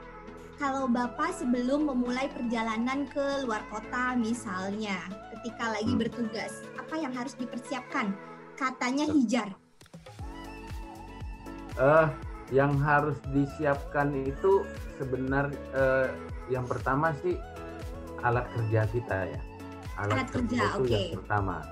[0.59, 4.99] Kalau Bapak sebelum memulai perjalanan ke luar kota misalnya,
[5.39, 6.03] ketika lagi Hmm.
[6.03, 8.11] bertugas, apa yang harus dipersiapkan?
[8.59, 9.15] Katanya Ya.
[9.15, 9.49] hijar.
[11.79, 12.11] eh
[12.51, 14.67] yang harus disiapkan itu
[14.99, 16.11] sebenarnya eh,
[16.51, 17.39] yang pertama sih
[18.19, 19.41] alat kerja kita ya
[19.95, 20.91] Alat kerja, itu oke.
[20.91, 21.63] yang pertama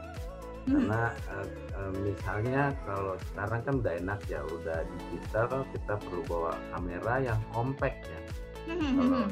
[0.63, 0.87] Hmm.
[0.87, 1.03] karena
[1.35, 7.41] eh, misalnya kalau sekarang kan udah enak ya udah digital kita perlu bawa kamera yang
[7.51, 8.21] compact ya
[8.67, 9.27] kalau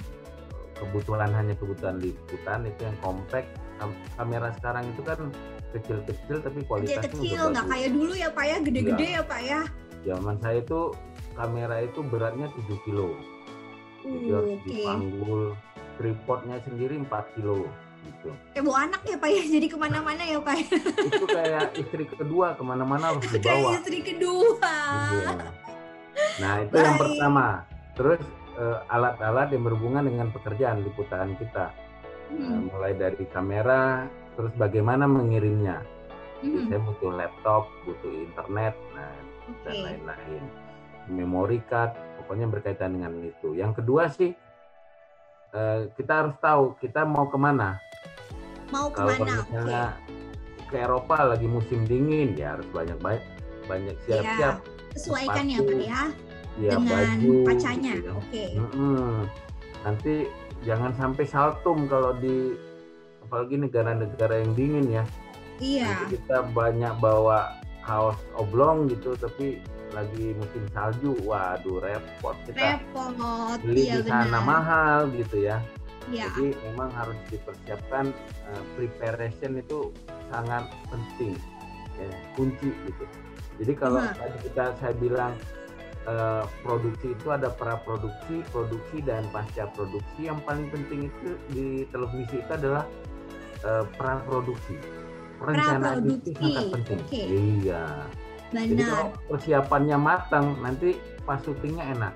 [0.75, 5.19] kebutuhan hanya kebutuhan liputan itu yang compact Kam- kamera sekarang itu kan
[5.75, 8.57] kecil-kecil tapi kualitasnya Kecil-kecil, udah nggak kayak dulu ya, Pak ya.
[8.63, 9.61] Gede-gede ya, Pak ya.
[10.05, 10.81] zaman saya itu
[11.35, 13.17] kamera itu beratnya 7 kilo
[14.05, 14.69] jadi harus Oke.
[14.69, 15.43] dipanggul
[15.97, 17.65] tripodnya sendiri 4 kilo
[18.05, 19.43] gitu Kayak bawa anak ya, Pak ya.
[19.49, 20.67] Jadi ke mana-mana ya, Pak ya.
[21.09, 24.75] itu kayak istri kedua ke mana-mana harus dibawa Kayak istri kedua.
[25.11, 25.35] Iya.
[26.39, 27.03] nah itu yang Baik.
[27.03, 27.47] pertama
[27.97, 28.21] terus
[28.89, 31.75] alat-alat yang berhubungan dengan pekerjaan liputan kita.
[32.33, 35.85] Eh, Hmm, mulai dari kamera terus bagaimana mengirimnya.
[36.41, 39.13] Hmm, saya butuh laptop butuh internet nah
[39.65, 39.85] dan Oke.
[39.85, 40.43] lain-lain.
[41.05, 41.93] Memory card
[42.25, 43.53] pokoknya berkaitan dengan itu.
[43.55, 44.33] Yang kedua sih
[45.55, 47.79] eh, kita harus tahu kita mau ke mana.
[48.73, 49.45] Mau kalau ke mana?
[49.45, 49.53] Oke.
[49.53, 49.85] misalnya
[50.73, 53.25] ke Eropa lagi musim dingin ya harus banyak banyak
[53.69, 54.65] banyak siap-siap.
[54.97, 56.03] Sesuaikan ya, Pak ya.
[56.57, 57.93] Ya dengan baju pacanya.
[57.99, 58.13] ya.
[58.13, 58.45] Oke.
[58.55, 59.11] Mm-mm.
[59.83, 60.15] nanti
[60.63, 62.57] jangan sampai saltum kalau di
[63.21, 65.05] apalagi negara-negara yang dingin ya
[65.55, 65.87] Iya.
[65.87, 69.63] Nanti kita banyak bawa kaos oblong gitu tapi
[69.93, 73.63] lagi musim salju waduh repot kita Repot.
[73.63, 74.43] beli Iya di sana benar.
[74.43, 75.63] mahal gitu ya
[76.11, 76.27] Iya.
[76.33, 78.11] jadi memang harus dipersiapkan
[78.51, 79.95] eh, preparation itu
[80.29, 81.39] sangat penting
[81.95, 83.05] ya, kunci gitu
[83.57, 84.11] jadi kalau Nah.
[84.13, 85.33] tadi kita saya bilang
[86.09, 91.67] eh, produksi itu ada pra produksi produksi dan pasca produksi yang paling penting itu di
[91.91, 92.85] televisi itu adalah
[93.65, 94.77] eh, pra produksi
[95.41, 97.23] perencanaan itu sangat penting oke.
[97.25, 97.85] iya
[98.55, 98.87] jadi Benar.
[98.87, 100.95] kalau persiapannya matang nanti
[101.27, 102.15] pas syutingnya enak.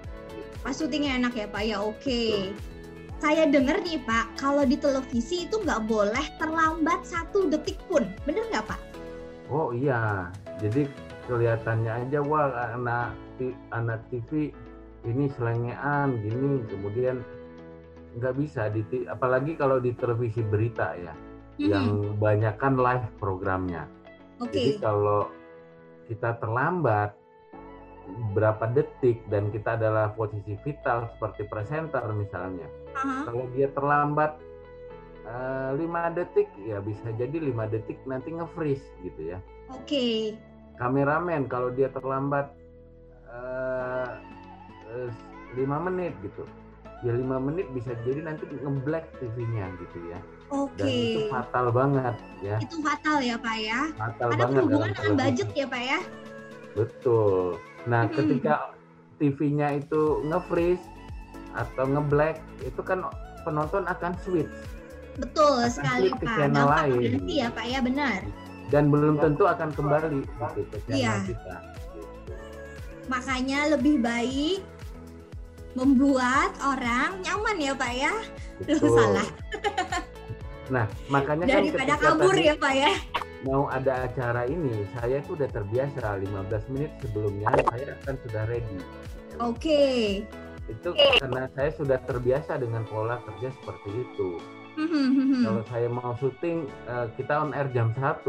[0.62, 1.76] Pas syutingnya enak ya, Pak ya.
[1.82, 2.54] Oke.
[3.18, 8.06] Saya dengar nih, Pak, kalau di televisi itu nggak boleh terlambat satu detik pun.
[8.22, 8.80] Bener nggak, Pak?
[9.50, 10.30] Oh iya,
[10.62, 10.86] jadi
[11.26, 13.10] kelihatannya aja wah anak
[13.70, 14.50] anak TV
[15.06, 17.22] ini selengean gini, kemudian
[18.18, 21.14] nggak bisa di apalagi kalau di televisi berita ya,
[21.58, 21.68] Mhm.
[21.70, 21.86] yang
[22.18, 23.86] banyak kan live programnya.
[24.42, 24.54] Oke.
[24.54, 25.30] Jadi kalau
[26.06, 27.14] kita terlambat
[28.32, 32.64] berapa detik dan kita adalah posisi vital seperti presenter misalnya.
[32.96, 33.28] Aha.
[33.28, 34.40] Kalau dia terlambat
[35.28, 39.38] eh, lima detik ya bisa jadi lima detik nanti nge-freeze gitu ya.
[39.68, 40.32] Oke.
[40.80, 42.48] Kameramen kalau dia terlambat
[43.30, 44.08] eh,
[44.88, 45.10] eh,
[45.54, 46.44] lima menit gitu.
[47.00, 50.18] Ya lima menit bisa jadi nanti ngeblack TV-nya gitu ya.
[50.50, 50.74] Oke.
[50.76, 52.56] Dan itu fatal banget ya.
[52.58, 53.80] Itu fatal ya Pak ya.
[53.94, 55.98] Fatal Karena banget dalam dengan budget ya Pak ya.
[56.74, 57.58] Betul.
[57.86, 58.16] Nah, Mm-mm.
[58.18, 58.54] ketika
[59.18, 60.82] TV-nya itu nge-freeze
[61.54, 63.02] atau nge-black, itu kan
[63.42, 64.50] penonton akan switch
[65.16, 66.34] Betul Akan sekali ke Pak.
[66.36, 67.10] channel Dampak lain.
[67.26, 68.20] ya Pak ya benar.
[68.68, 71.14] dan belum tentu akan kembali gitu, ke channel Iya.
[71.24, 71.54] kita.
[73.08, 74.60] Makanya lebih baik
[75.76, 78.14] membuat orang nyaman ya Pak ya.
[78.62, 78.92] Betul.
[78.96, 79.28] Salah.
[80.68, 82.92] Nah, makanya kan Daripada kabur tadi ya Pak ya.
[83.46, 88.78] mau ada acara ini, saya itu udah terbiasa 15 menit sebelumnya saya akan sudah ready.
[89.40, 89.84] Oke.
[90.68, 94.30] Itu karena saya sudah terbiasa dengan pola kerja seperti itu.
[94.76, 98.22] Hmm, Kalau saya mau syuting eh, kita on air jam 1,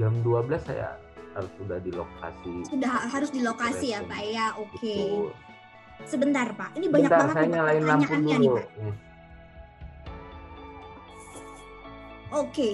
[0.00, 0.98] jam 12 saya
[1.36, 2.54] harus sudah di lokasi.
[2.64, 4.46] Sudah harus di lokasi ya Pak ya.
[4.56, 4.96] Oke.
[4.96, 5.28] Betul.
[6.08, 6.70] Sebentar Pak.
[6.80, 8.50] Ini banyak Bentar, banget saya nyalain lampu pertanyaannya nih.
[8.56, 8.66] Pak.
[12.36, 12.70] Oke.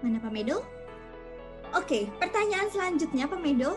[0.00, 0.64] Mana Pak Medo?
[1.76, 3.76] Oke, pertanyaan selanjutnya Pak Medo.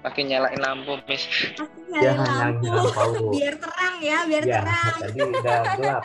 [0.00, 0.96] Pakai nyalain lampu.
[1.04, 1.52] Pasti
[1.92, 2.64] Ya, nyalain lampu.
[2.64, 3.24] nyalain lampu.
[3.36, 4.94] Biar terang ya, biar Ya, terang.
[5.04, 6.02] tadi udah gelap.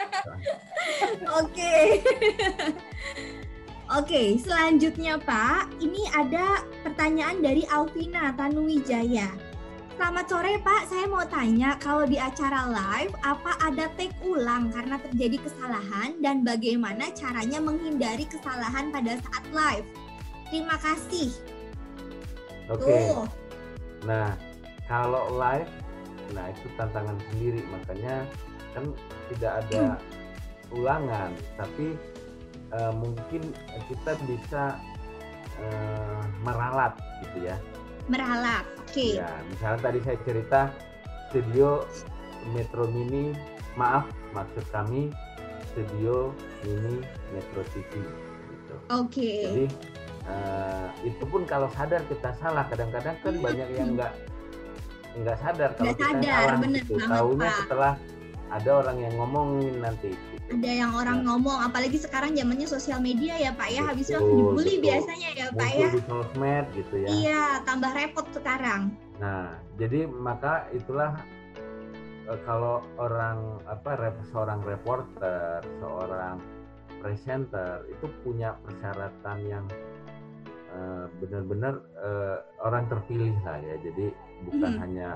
[1.39, 1.75] Oke.
[3.85, 9.29] Oke, selanjutnya Pak, ini ada pertanyaan dari Alvina Tanuwijaya.
[9.95, 14.99] Selamat sore Pak, saya mau tanya kalau di acara live apa ada take ulang karena
[14.99, 19.87] terjadi kesalahan dan bagaimana caranya menghindari kesalahan pada saat live?
[20.51, 21.31] Terima kasih.
[22.67, 22.83] Oke.
[22.83, 23.44] Tuh.
[24.05, 24.37] Nah,
[24.85, 25.69] kalau live,
[26.33, 27.61] nah itu tantangan sendiri.
[27.73, 28.25] Makanya
[28.77, 28.85] kan
[29.33, 29.97] tidak ada
[30.73, 31.97] ulangan, tapi
[32.73, 33.53] eh, mungkin
[33.89, 34.77] kita bisa
[35.61, 36.93] eh, meralat
[37.25, 37.57] gitu ya.
[38.05, 38.65] Meralat.
[38.85, 39.17] Oke.
[39.17, 40.61] Ya, misalnya tadi saya cerita
[41.29, 41.83] studio
[42.53, 43.33] Metro Mini,
[43.73, 45.09] maaf maksud kami
[45.73, 46.29] studio
[46.63, 47.01] Mini
[47.33, 47.91] Metro TV
[48.53, 48.75] gitu.
[48.93, 49.31] Oke.
[49.49, 49.65] Jadi
[50.25, 53.43] eh, itu pun kalau sadar kita salah, kadang-kadang kan Hmm.
[53.43, 54.13] banyak yang nggak
[55.15, 56.93] nggak sadar kalau Nggak kita sadar, salah bener gitu.
[57.39, 57.55] Pak.
[57.63, 57.93] setelah
[58.45, 60.09] ada orang yang ngomongin nanti.
[60.11, 60.53] Gitu.
[60.53, 61.25] Ada yang orang Ya.
[61.25, 64.85] ngomong, apalagi sekarang zamannya sosial media ya Pak ya, habis itu dibully betul.
[64.85, 65.89] biasanya ya Pak ya.
[65.89, 67.07] di sosmed gitu ya.
[67.09, 68.81] Iya, tambah repot sekarang.
[69.17, 71.17] Nah, jadi maka itulah
[72.25, 73.97] eh, kalau orang apa
[74.29, 76.37] seorang reporter, seorang
[76.99, 79.65] presenter itu punya persyaratan yang
[80.75, 83.75] eh, benar-benar eh, orang terpilih lah ya.
[83.81, 84.11] Jadi
[84.45, 84.81] bukan Mhm.
[84.83, 85.09] hanya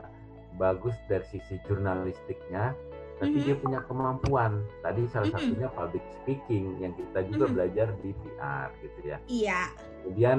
[0.55, 2.71] bagus dari sisi jurnalistiknya,
[3.19, 3.43] tapi Mhm.
[3.43, 4.63] dia punya kemampuan.
[4.79, 7.53] Tadi salah satunya public speaking yang kita juga Mhm.
[7.53, 9.17] belajar di PR gitu ya.
[9.27, 9.61] Iya.
[10.01, 10.37] Kemudian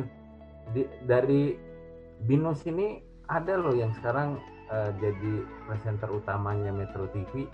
[0.73, 1.43] di- dari
[2.21, 5.33] Binus ini ada loh yang sekarang eh, jadi
[5.67, 7.51] presenter utamanya Metro TV.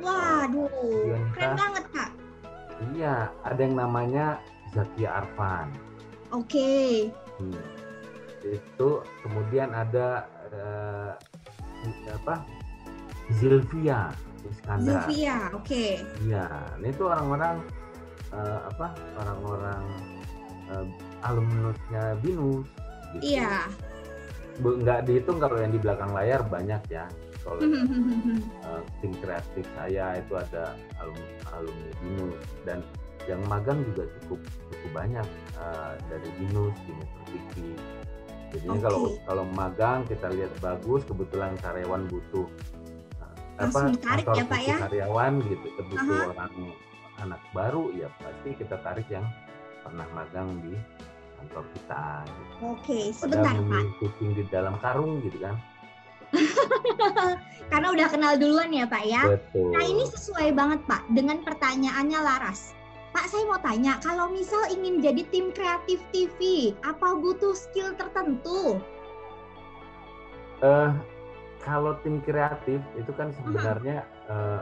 [0.00, 0.72] Waduh,
[1.04, 1.32] Dionita.
[1.36, 2.10] keren banget Kak.
[2.92, 3.14] Iya,
[3.44, 4.40] ada yang namanya
[4.72, 5.68] Zakia Arfan.
[6.32, 7.06] Oke.
[7.38, 7.66] Hmm.
[8.42, 11.12] Itu kemudian ada eh,
[12.10, 12.42] apa?
[13.38, 14.10] Zilvia
[14.46, 15.06] Iskandar.
[15.06, 15.86] Zulfia, oke.
[16.22, 16.46] Iya,
[16.78, 17.56] nah itu orang-orang
[18.30, 18.86] eh, apa?
[19.18, 19.82] Orang-orang
[20.70, 20.86] eh,
[21.26, 22.66] alumnusnya Binus.
[23.18, 23.34] Gitu.
[23.34, 23.66] Iya.
[24.62, 27.06] Bu- nggak dihitung kalau yang di belakang layar banyak ya.
[27.42, 32.78] Kalau eh, tim kreatif saya itu ada alumni alumni Binus dan
[33.26, 35.26] yang magang juga cukup cukup banyak
[35.58, 37.54] eh, dari Binus di Metro TV.
[38.54, 38.84] Jadinya Oke.
[38.86, 42.46] kalau kalau magang kita lihat bagus kebetulan karyawan butuh
[43.56, 44.76] Langsung ditarik kantor ya, Pak, ya?
[44.84, 46.28] karyawan gitu butuh Aha.
[46.36, 46.52] orang
[47.24, 49.24] anak baru ya pasti kita tarik yang
[49.80, 50.76] pernah magang di
[51.40, 52.52] kantor kita gitu.
[52.74, 53.62] Oke, Pada sebentar Pak.
[53.64, 55.56] memilih kucing di dalam karung gitu kan.
[57.72, 59.22] Karena udah kenal duluan ya Pak ya.
[59.24, 59.72] Betul.
[59.72, 62.76] Nah ini sesuai banget Pak dengan pertanyaannya Laras.
[63.16, 66.36] Pak saya mau tanya, kalau misal ingin jadi tim kreatif TV,
[66.84, 68.76] apa butuh skill tertentu?
[70.60, 70.92] eh
[71.60, 74.60] kalau tim kreatif itu kan sebenarnya eh,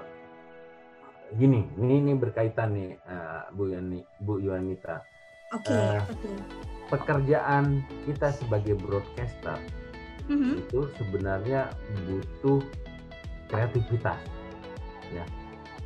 [1.35, 5.03] gini, ini ini berkaitan nih eh, Bu Yani, Bu Yuanita.
[5.51, 5.99] Oke, Eh.
[6.07, 6.39] betul.
[6.95, 9.59] Pekerjaan kita sebagai broadcaster
[10.31, 10.63] Mhm.
[10.63, 11.75] itu sebenarnya
[12.07, 12.63] butuh
[13.51, 14.23] kreativitas.
[15.11, 15.27] Ya.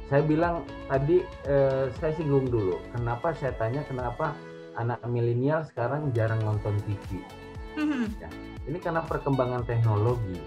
[0.09, 2.81] Saya bilang tadi eh, saya singgung dulu.
[2.93, 4.33] Kenapa saya tanya kenapa
[4.75, 7.21] anak milenial sekarang jarang nonton TV?
[7.77, 8.05] Mhm.
[8.65, 10.41] Ini karena perkembangan teknologi.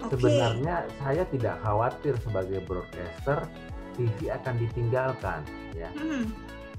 [0.00, 0.16] Oke.
[0.16, 3.44] Sebenarnya saya tidak khawatir sebagai broadcaster
[3.94, 5.40] TV akan ditinggalkan.
[5.76, 6.24] Ya, Mhm.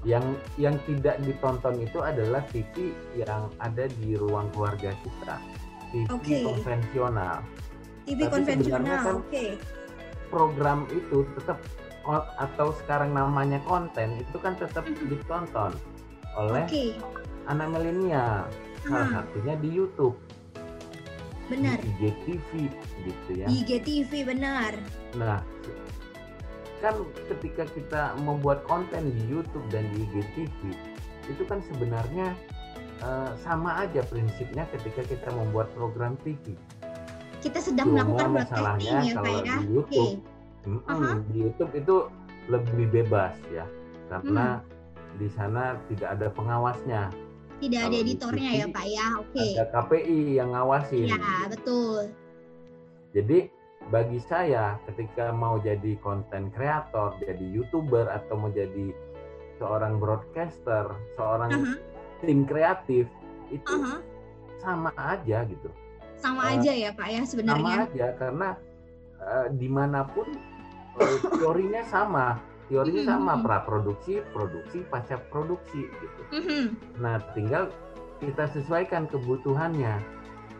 [0.02, 0.24] yang
[0.58, 5.36] yang tidak ditonton itu adalah TV yang ada di ruang keluarga kita,
[5.94, 6.36] TV Oke.
[6.42, 7.44] konvensional.
[8.02, 8.98] TV Tapi konvensional.
[9.06, 9.46] kan- Oke.
[10.26, 11.60] Program itu tetap
[12.36, 15.72] atau sekarang namanya konten itu kan tetap ditonton
[16.34, 16.96] oleh Oke.
[17.46, 18.48] anak milenial.
[18.82, 20.18] Salah Ah, satunya di YouTube,
[21.46, 21.78] benar.
[21.78, 22.50] di IGTV
[23.06, 23.46] gitu ya.
[23.46, 24.74] Di IGTV benar.
[25.14, 25.38] Nah,
[26.82, 26.94] kan
[27.30, 30.74] ketika kita membuat konten di YouTube dan di IGTV,
[31.30, 32.34] itu kan sebenarnya
[32.98, 36.58] eh, sama aja prinsipnya ketika kita membuat program TV.
[37.38, 39.56] Kita sedang Cuma melakukan masalahnya broadcasting ya, Pak kalau ya.
[39.58, 39.66] di.
[39.70, 40.14] YouTube,
[40.62, 41.18] Mm-mm, Aha.
[41.26, 41.96] di YouTube itu
[42.46, 43.66] lebih bebas ya,
[44.08, 45.18] karena Hmm.
[45.18, 47.02] di sana tidak ada pengawasnya.
[47.58, 49.06] Tidak ada Kalau di editornya TV, ya, Pak ya.
[49.22, 49.46] Oke.
[49.54, 51.06] Ada KPI yang ngawasin.
[51.06, 52.02] Ya, betul.
[53.12, 53.38] Jadi
[53.86, 58.90] bagi saya ketika mau jadi konten kreator, jadi youtuber atau mau jadi
[59.58, 61.74] seorang broadcaster, seorang Aha,
[62.18, 63.06] tim kreatif
[63.48, 64.02] itu aha.
[64.58, 65.70] sama aja gitu.
[66.18, 67.76] Sama Eh, aja ya, Pak ya Sama sebenarnya.
[67.86, 68.48] aja karena
[69.20, 70.26] eh, di mana pun
[71.38, 72.26] teorinya sama,
[72.68, 73.42] teorinya Mhm, sama mhm.
[73.42, 76.22] praproduksi, produksi, pasca produksi gitu.
[76.32, 76.64] Mhm.
[77.00, 77.72] Nah tinggal
[78.20, 79.98] kita sesuaikan kebutuhannya.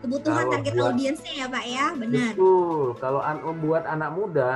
[0.03, 1.85] Kebutuhan Kalau target buat- audiensnya ya, Pak ya.
[1.95, 2.31] Benar.
[2.35, 2.85] Betul.
[2.99, 4.51] Kalau an buat anak muda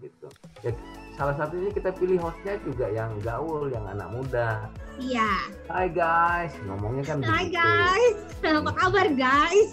[0.00, 0.26] gitu.
[0.64, 0.72] Ya,
[1.16, 4.68] salah satunya kita pilih hostnya juga yang gaul, yang anak muda.
[5.00, 5.48] Iya.
[5.66, 7.56] Hai guys, ngomongnya kan Hai begitu.
[7.56, 8.16] guys.
[8.44, 9.70] Apa kabar, guys?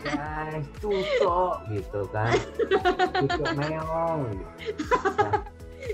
[0.00, 2.32] Guys, cucok gitu kan.
[3.20, 4.20] Cucok meong.
[4.56, 4.84] Gitu.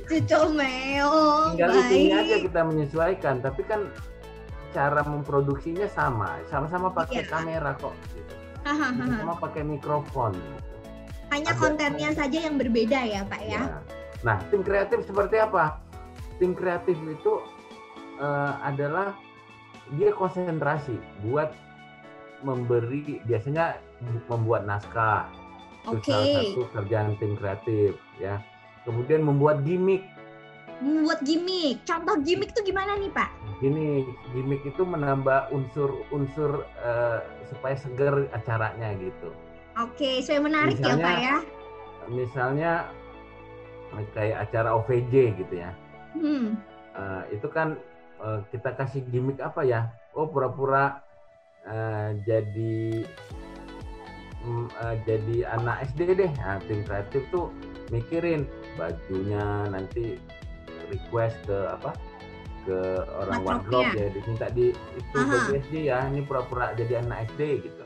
[0.08, 1.58] Cucu meong.
[1.58, 3.90] Tinggal itunya aja kita menyesuaikan, tapi kan
[4.72, 7.30] cara memproduksinya sama, sama-sama pakai Iya.
[7.34, 7.92] kamera kok.
[8.14, 8.34] Gitu.
[8.62, 10.32] Sama-sama pakai mikrofon.
[10.38, 10.58] Gitu.
[11.34, 13.60] Hanya Ada- kontennya saja yang berbeda ya, Pak ya.
[13.66, 13.78] Ya.
[14.22, 15.78] Nah, tim kreatif seperti apa?
[16.38, 17.32] Tim kreatif itu
[18.18, 19.14] eh, adalah
[19.98, 20.94] dia konsentrasi
[21.26, 21.52] buat
[22.42, 23.78] memberi biasanya
[24.26, 25.30] membuat naskah
[25.82, 26.10] itu Oke.
[26.10, 28.38] salah satu kerjaan tim kreatif ya.
[28.86, 30.02] Kemudian membuat gimmick.
[30.82, 31.82] Membuat gimmick.
[31.86, 33.30] Contoh gimmick tuh gimana nih, Pak?
[33.62, 34.02] Gini,
[34.34, 37.18] gimmick itu menambah unsur-unsur eh,
[37.50, 39.30] supaya seger acaranya gitu.
[39.78, 41.36] Oke, saya menarik ya, Misalnya- Pak ya.
[42.10, 42.72] Misalnya
[44.14, 45.70] kayak acara OVJ gitu ya.
[46.16, 46.58] Hmm.
[46.92, 47.76] Eh, itu kan
[48.20, 49.92] eh, kita kasih gimmick apa ya?
[50.12, 51.00] Oh pura-pura
[51.64, 53.06] eh, jadi
[54.44, 56.32] mm, eh, jadi anak SD deh.
[56.40, 57.52] Nah, tim kreatif tuh
[57.92, 60.16] mikirin bajunya nanti
[60.88, 61.92] request ke apa?
[62.62, 62.78] ke
[63.18, 65.26] orang wardrobe ya diminta di itu Aha.
[65.26, 67.81] baju SD ya ini pura-pura jadi anak SD gitu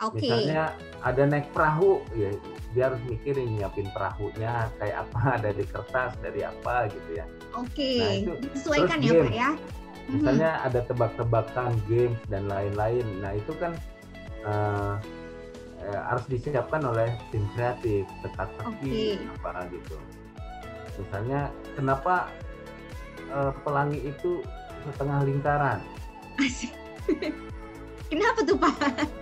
[0.00, 0.24] Oke.
[0.24, 0.72] misalnya
[1.04, 2.32] ada naik perahu ya
[2.72, 7.26] dia harus mikirin nyiapin perahunya kayak apa dari kertas dari apa gitu ya
[7.58, 7.98] Oke.
[7.98, 9.26] Nah, itu Disesuaikan ya, game.
[9.26, 9.50] Pak ya.
[10.06, 13.74] Misalnya ada tebak-tebakan games dan lain-lain nah itu kan
[14.46, 14.94] eh,
[15.82, 19.98] eh, harus disiapkan oleh tim kreatif teka-teki apa gitu
[20.98, 22.30] misalnya kenapa
[23.30, 24.42] eh, pelangi itu
[24.86, 25.78] setengah lingkaran
[26.40, 26.72] Asik.
[28.10, 29.19] Kenapa tuh, Pak?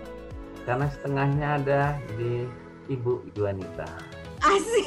[0.69, 1.83] Karena setengahnya ada
[2.21, 2.45] di
[2.93, 3.89] ibu Juanita
[4.39, 4.87] Asik.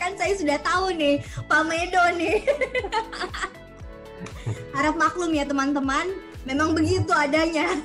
[0.00, 2.40] Kan saya sudah tahu nih, Pak Medo nih.
[4.78, 6.16] Harap maklum ya, teman-teman.
[6.48, 7.76] Memang begitu adanya.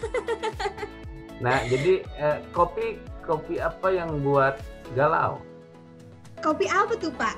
[1.44, 4.58] nah jadi eh, kopi kopi apa yang buat
[4.98, 5.38] galau
[6.40, 7.36] Kopi apa tuh, Pak?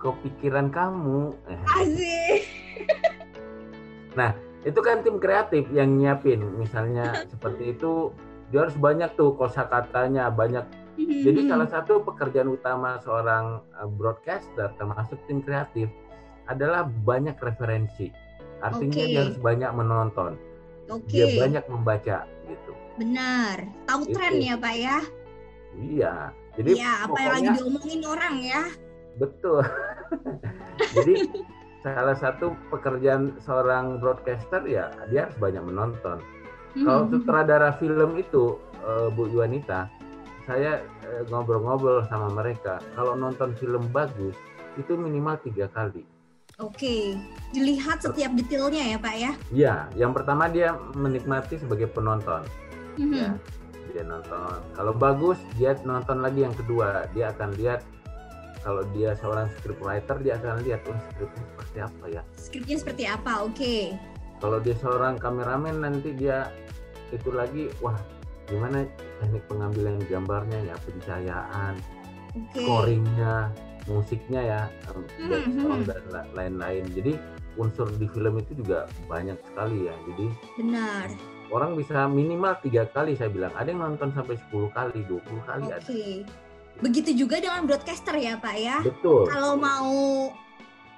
[0.00, 2.40] kepikiran kamu Eh, Asik.
[4.60, 8.12] Itu kan tim kreatif yang nyiapin misalnya seperti itu
[8.50, 10.64] dia harus banyak tuh kosakatanya banyak
[11.00, 11.48] jadi Mhm.
[11.48, 15.88] salah satu pekerjaan utama seorang eh, broadcaster termasuk tim kreatif
[16.44, 18.12] adalah banyak referensi
[18.60, 19.08] artinya Oke.
[19.08, 20.32] dia harus banyak menonton
[20.90, 21.08] Oke.
[21.08, 23.64] dia banyak membaca gitu Benar.
[23.88, 24.12] Tahu Itu.
[24.12, 24.98] tren ya, Pak ya?
[25.72, 26.14] iya
[26.52, 28.62] jadi Iya, apa yang lagi pokoknya diomongin orang ya?
[29.16, 29.62] betul
[30.96, 31.14] jadi
[31.80, 36.18] salah satu pekerjaan seorang broadcaster ya dia harus banyak menonton
[36.70, 37.10] Kalau Mhm.
[37.10, 39.90] sutradara film itu eh, Bu Yuanita,
[40.46, 42.78] saya eh, ngobrol-ngobrol sama mereka.
[42.94, 44.38] Kalau nonton film bagus
[44.78, 46.06] itu minimal tiga kali.
[46.62, 47.18] Oke,
[47.50, 49.32] dilihat setiap detailnya ya Pak ya.
[49.50, 52.46] Ya, yang pertama dia menikmati sebagai penonton.
[52.94, 53.18] Mhm.
[53.18, 53.30] Ya,
[53.90, 54.62] dia nonton.
[54.78, 57.10] Kalau bagus dia nonton lagi yang kedua.
[57.18, 57.82] Dia akan lihat
[58.60, 63.32] kalau dia seorang scriptwriter dia akan lihat oh skripnya seperti apa ya Skripnya seperti apa?
[63.42, 63.76] Oke.
[64.40, 66.48] kalau dia seorang kameramen nanti dia
[67.10, 67.96] itu lagi wah
[68.46, 68.88] gimana
[69.18, 71.74] teknik pengambilan gambarnya ya pencahayaan
[72.32, 72.60] Oke.
[72.60, 73.50] scoringnya
[73.84, 75.82] musiknya ya um, Hmm, hmm.
[75.84, 77.16] dan la- lain-lain jadi
[77.56, 81.06] unsur di film itu juga banyak sekali ya jadi Benar.
[81.50, 85.64] orang bisa minimal tiga kali saya bilang ada yang nonton sampai 10 kali 20 kali
[85.64, 85.74] Oke.
[85.74, 85.88] ada
[86.80, 88.80] Begitu juga dengan broadcaster ya, Pak ya.
[88.80, 89.92] betul Kalau mau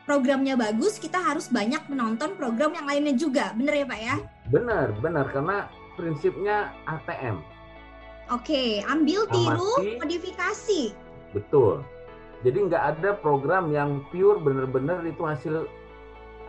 [0.03, 3.55] programnya bagus, kita harus banyak menonton program yang lainnya juga.
[3.55, 4.17] Bener ya, Pak ya?
[4.53, 7.41] benar benar karena prinsipnya ATM
[8.31, 9.99] Oke, ambil tiru, Amati.
[10.01, 10.83] modifikasi.
[11.37, 11.81] betul
[12.43, 15.65] jadi nggak ada program yang pure bener-bener itu hasil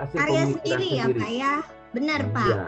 [0.01, 1.53] hasil Karya pemikiran sendiri ya, Pak ya.
[1.93, 2.49] Benar, Pak.
[2.49, 2.65] Iya,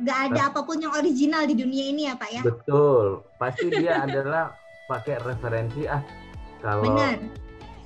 [0.00, 2.42] Gak ada apa pun yang original di dunia ini ya, Pak ya.
[2.46, 4.54] betul pasti dia adalah
[4.90, 6.02] pakai referensi ah
[6.58, 7.22] kalau Benar.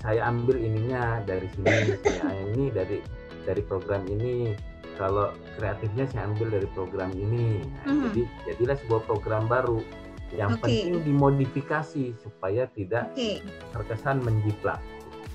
[0.00, 2.98] saya ambil ininya dari sini saya ini dari
[3.44, 4.56] dari program ini
[4.96, 8.02] kalau kreatifnya saya ambil dari program ini Nah, Mhm.
[8.08, 9.84] jadi jadilah sebuah program baru
[10.32, 10.64] yang Oke.
[10.64, 13.44] penting dimodifikasi supaya tidak Oke.
[13.70, 14.80] terkesan menjiplak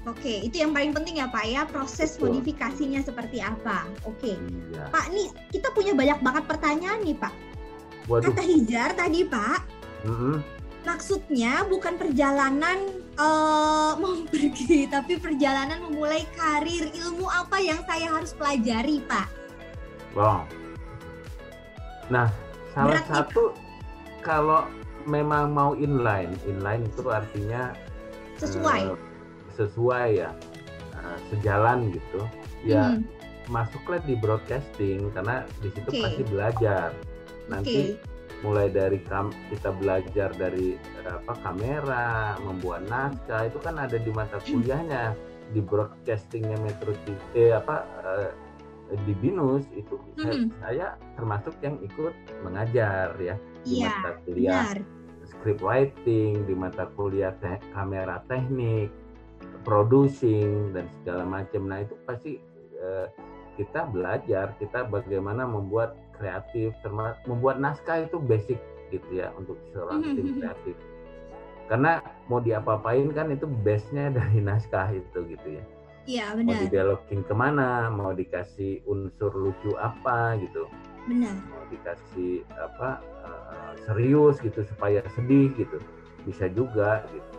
[0.07, 2.39] Oke, itu yang paling penting ya Pak ya, proses Betul.
[2.39, 3.83] modifikasinya seperti apa.
[4.07, 4.39] Oke.
[4.71, 7.33] iya Pak, nih kita punya banyak banget pertanyaan nih Pak.
[8.07, 9.59] waduh Kata Hijar tadi Pak,
[10.07, 10.39] mhm.
[10.85, 12.79] Maksudnya bukan perjalanan
[13.15, 16.91] eh, mau pergi, tapi perjalanan memulai karir.
[16.91, 19.27] Ilmu apa yang saya harus pelajari Pak?
[20.15, 20.43] Wow.
[22.09, 22.27] Nah,
[22.73, 23.53] salah Berat satu
[24.25, 24.65] kalau
[25.05, 27.71] memang mau inline, inline itu artinya
[28.41, 28.89] Sesuai.
[28.89, 28.97] eh,
[29.53, 30.31] sesuai ya,
[30.95, 32.21] eh, sejalan gitu.
[32.65, 33.05] Ya Hmm,
[33.47, 36.01] masuklah di broadcasting karena di situ Oke.
[36.01, 36.89] pasti belajar.
[37.47, 38.08] Nanti Oke.
[38.39, 44.09] Mulai dari kam- kita belajar dari eh, apa kamera, membuat naskah itu kan ada di
[44.09, 45.11] mata kuliahnya
[45.49, 48.31] di broadcastingnya Metro TV eh, apa eh,
[49.05, 50.47] di binus itu saya, Mhm.
[50.61, 54.77] saya termasuk yang ikut mengajar ya di Iya, mata kuliah benar.
[55.29, 58.89] script writing di mata kuliah te- kamera teknik
[59.61, 62.39] producing dan segala macam nah itu pasti
[62.79, 63.07] eh,
[63.59, 68.59] kita belajar kita bagaimana membuat kreatif termasuk membuat naskah itu basic
[68.91, 70.37] gitu ya untuk seorang Mhm, tim mhm.
[70.37, 70.75] kreatif
[71.65, 71.91] karena
[72.25, 75.63] mau diapa-apain kan itu base-nya dari naskah itu gitu ya
[76.09, 76.61] Iya, mau benar.
[76.65, 80.65] dibelokin ke mana mau dikasih unsur lucu apa gitu
[81.05, 81.37] Benar.
[81.47, 85.77] mau dikasih apa eh, serius gitu supaya sedih gitu
[86.25, 87.29] bisa juga gitu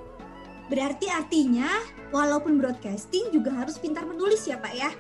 [0.71, 1.67] Berarti artinya
[2.15, 4.91] walaupun broadcasting juga harus pintar menulis ya Pak ya?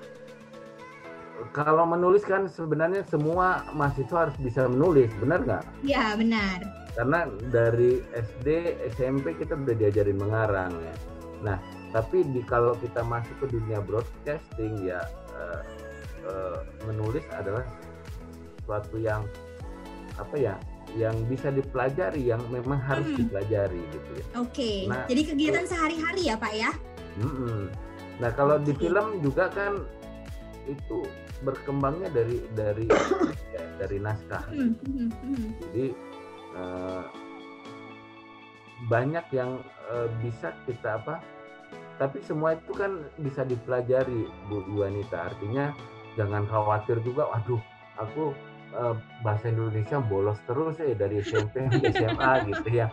[1.50, 6.58] Kalau menulis kan sebenarnya semua mahasiswa harus bisa menulis benar nggak Iya, benar.
[6.92, 7.18] karena
[7.48, 8.48] dari SD
[8.92, 10.94] SMP kita udah diajarin mengarang ya
[11.40, 11.56] nah
[11.90, 15.00] tapi di kalau kita masuk ke dunia broadcasting ya
[15.34, 15.60] eh,
[16.24, 17.64] eh, menulis adalah
[18.62, 19.24] suatu yang
[20.14, 20.54] apa ya
[20.92, 23.18] yang bisa dipelajari yang memang harus Hmm.
[23.20, 24.72] dipelajari gitu ya Oke.
[24.86, 26.70] Nah, Jadi kegiatan sehari-hari ya Pak ya?
[27.16, 27.70] Mm-mm.
[28.18, 28.84] Nah kalau di Oke.
[28.84, 29.86] film juga kan
[30.70, 31.04] itu
[31.42, 32.86] berkembangnya dari dari
[33.54, 34.44] ya, dari naskah.
[34.50, 35.46] Hmm, hmm, hmm.
[35.60, 35.86] Jadi
[36.56, 37.04] eh,
[38.86, 39.60] banyak yang
[39.90, 41.20] eh, bisa kita apa?
[42.00, 45.34] Tapi semua itu kan bisa dipelajari Bu Yuanita.
[45.34, 45.76] Artinya
[46.16, 47.28] jangan khawatir juga.
[47.28, 47.60] Waduh,
[48.00, 48.32] aku
[48.72, 48.94] eh,
[49.26, 52.88] bahasa Indonesia bolos terus ya dari SMP sampai SMA gitu ya.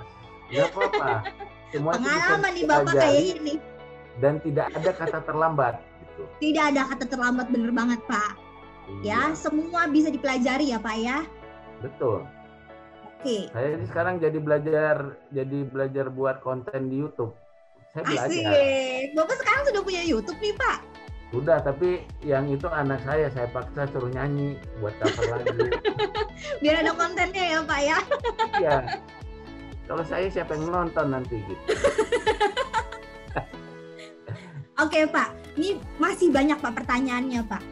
[0.52, 1.12] Nggak apa-apa.
[1.68, 3.04] Semua itu bisa Pengalaman nih Bapak
[4.18, 5.76] dan tidak ada kata terlambat.
[6.40, 8.32] Tidak ada kata terlambat bener banget Pak.
[9.04, 11.18] Ya, Iya, semua bisa dipelajari ya Pak ya?
[11.78, 12.26] betul.
[13.06, 13.50] Oke.
[13.54, 17.34] Saya ini sekarang jadi belajar jadi belajar buat konten di YouTube.
[17.94, 18.30] Saya belajar.
[18.30, 18.46] Asik.
[19.18, 20.78] Bapak sekarang sudah punya YouTube nih Pak.
[21.28, 25.68] Sudah, tapi yang itu anak saya saya paksa suruh nyanyi buat cover lagu.
[26.64, 28.00] Biar ada kontennya ya Pak ya.
[28.64, 28.78] Iya.
[29.88, 31.64] Kalau saya siapa yang nonton nanti gitu.
[34.84, 37.64] Oke Pak, ini masih banyak Pak pertanyaannya Pak.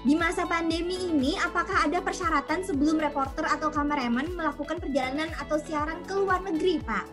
[0.00, 6.00] Di masa pandemi ini, apakah ada persyaratan sebelum reporter atau kameramen melakukan perjalanan atau siaran
[6.08, 7.04] ke luar negeri Pak?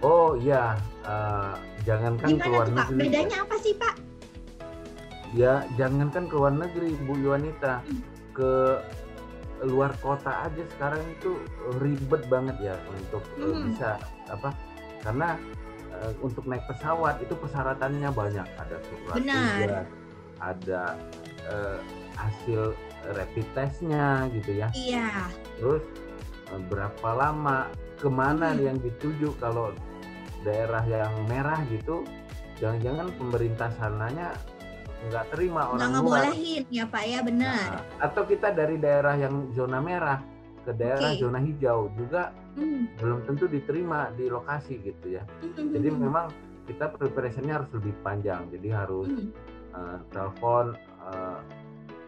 [0.00, 1.52] Oh iya, eh,
[1.84, 2.86] jangankan Gimana keluar tuh Pak?
[2.88, 3.00] negeri.
[3.08, 3.94] Bedanya apa sih Pak?
[5.34, 7.80] Ya, jangankan ke luar negeri, Bu Yuanita.
[8.32, 8.80] Ke
[9.64, 11.40] luar kota aja sekarang itu
[11.80, 13.64] ribet banget ya untuk eh, Mhm.
[13.68, 13.96] bisa
[14.28, 14.52] apa?
[15.00, 15.36] Karena
[15.94, 18.46] eh, untuk naik pesawat itu persyaratannya banyak.
[18.58, 19.84] Ada surat Benar.
[20.42, 20.82] ada
[21.44, 21.78] eh,
[22.16, 22.72] hasil
[23.14, 24.68] rapid testnya gitu ya.
[24.72, 25.28] Iya,
[25.60, 25.84] Terus
[26.50, 28.60] eh, berapa lama, ke mana Mhm.
[28.60, 29.70] yang dituju kalau
[30.42, 32.04] daerah yang merah gitu
[32.54, 34.36] jangan-jangan pemerintah sananya
[35.08, 36.00] nggak terima Nggak orang luar.
[36.28, 37.60] ngebolehin ya Pak ya, benar.
[37.60, 40.20] Nah, atau kita dari daerah yang zona merah
[40.64, 41.20] ke daerah Oke.
[41.20, 42.86] zona hijau juga Hmm.
[43.02, 45.26] belum tentu diterima di lokasi gitu ya.
[45.58, 46.00] Jadi Hmm.
[46.06, 46.26] memang
[46.64, 48.46] kita preparationnya harus lebih panjang.
[48.54, 49.30] Jadi harus Hmm.
[49.74, 51.38] eh, telepon eh,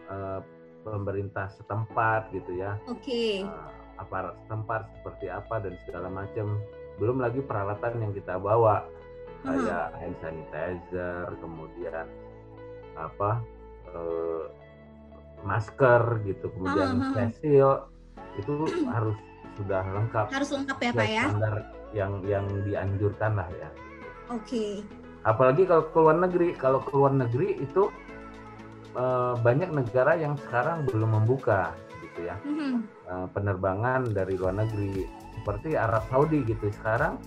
[0.07, 0.39] eh,
[0.87, 3.43] pemerintah setempat gitu ya, Oke.
[3.43, 3.69] Eh,
[3.99, 6.63] aparat setempat seperti apa dan segala macam.
[6.95, 8.87] Belum lagi peralatan yang kita bawa
[9.43, 9.51] Hmm.
[9.53, 12.07] kayak hand sanitizer, kemudian
[12.95, 13.43] apa
[13.87, 14.43] eh,
[15.43, 17.15] masker gitu, kemudian Hmm, hmm, hmm.
[17.15, 17.81] face shield
[18.39, 18.53] itu
[18.87, 19.17] harus
[19.57, 21.23] sudah lengkap Harus lengkap ya Pak ya.
[21.27, 21.55] standar
[21.91, 23.69] yang yang dianjurkan lah ya.
[24.29, 24.85] Oke.
[25.23, 27.89] Apalagi kalau ke luar negeri, kalau ke luar negeri itu
[28.93, 32.85] eh, banyak negara yang sekarang belum membuka gitu ya Hmm.
[33.05, 37.17] eh, penerbangan dari luar negeri seperti Arab Saudi gitu sekarang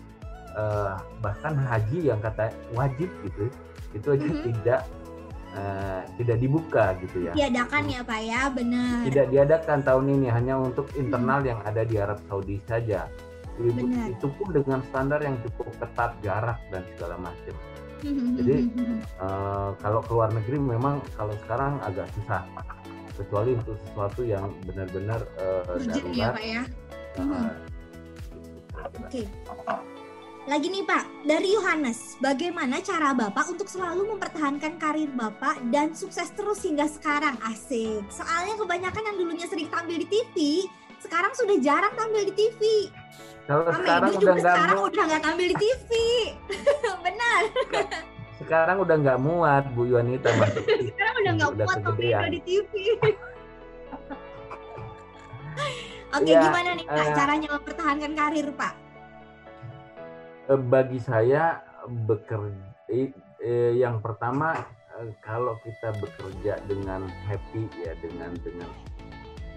[0.52, 3.46] eh, bahkan haji yang kata wajib gitu
[3.90, 4.42] itu aja Mhm.
[4.50, 4.80] tidak
[5.50, 8.96] eh, tidak dibuka gitu ya Diadakan ya Pak ya, benar.
[9.06, 13.06] tidak diadakan tahun ini hanya untuk internal yang ada di Arab Saudi saja
[13.60, 14.08] itu, Benar.
[14.08, 17.54] itu pun dengan standar yang cukup ketat jarak dan segala macam
[18.00, 18.32] Hmm.
[18.32, 18.72] Jadi,
[19.20, 22.48] Eh, kalau ke luar negeri memang kalau sekarang agak susah
[23.12, 25.20] kecuali untuk sesuatu yang benar-benar
[25.68, 26.62] Urgent darurat ya Pak ya.
[26.64, 27.44] eh, Mhm.
[28.32, 29.39] gitu kira-kira.
[30.50, 36.26] Lagi nih Pak, dari Yohanes, bagaimana cara Bapak untuk selalu mempertahankan karir Bapak dan sukses
[36.34, 37.38] terus hingga sekarang?
[37.46, 38.02] Asik.
[38.10, 40.66] Soalnya kebanyakan yang dulunya sering tampil di TV,
[40.98, 42.90] sekarang sudah jarang tampil di TV.
[43.46, 45.90] Kalau Mama sekarang udah juga nggak sekarang udah nggak tampil di TV.
[47.06, 47.42] Benar.
[48.42, 50.66] sekarang udah nggak muat Bu Yuanita masuk.
[50.66, 51.78] Sekarang udah nggak muat.
[51.78, 52.72] Edo di TV.
[56.10, 58.79] Oke, Ya, gimana nih Pak eh, caranya mempertahankan karir Pak?
[60.50, 62.98] Eh, bagi saya bekerja
[63.38, 64.58] eh, yang pertama
[64.98, 68.70] eh, kalau kita bekerja dengan happy ya dengan dengan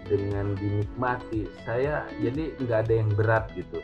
[0.05, 3.81] dengan dinikmati saya jadi nggak ada yang berat gitu.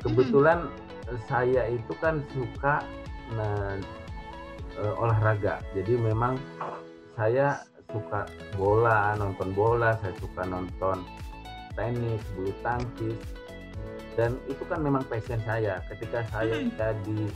[0.00, 0.72] Kebetulan
[1.12, 2.80] eh, saya itu kan suka
[3.36, 3.76] nah,
[4.80, 5.60] eh, olahraga.
[5.76, 6.40] Jadi memang
[7.20, 7.60] saya
[7.92, 8.24] suka
[8.56, 11.04] bola nonton bola saya suka nonton
[11.76, 13.20] tenis bulu tangkis
[14.16, 16.64] dan itu kan memang passion saya ketika saya
[17.04, 17.28] di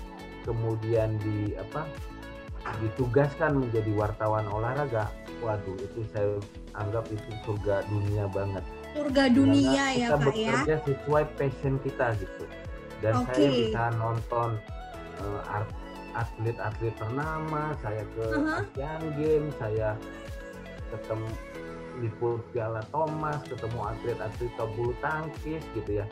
[0.49, 1.85] kemudian di apa
[2.81, 5.09] ditugaskan menjadi wartawan olahraga
[5.41, 6.37] waduh itu saya
[6.77, 10.51] anggap itu surga dunia banget Surga dunia ya kita Pak ya.
[10.51, 12.45] bekerja sesuai passion kita gitu
[13.01, 13.33] dan Oke.
[13.33, 14.51] saya bisa nonton
[15.49, 15.79] art-
[16.17, 18.67] atlet-atlet ternama saya ke Aha.
[18.67, 19.95] Asian Games saya
[20.91, 21.29] ketemu
[22.03, 26.07] liput Piala Thomas ketemu atlet-atlet bulu tangkis gitu ya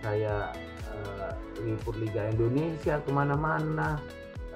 [0.00, 0.52] saya
[0.90, 1.30] eh,
[1.64, 4.00] liput Liga Indonesia ke mana-mana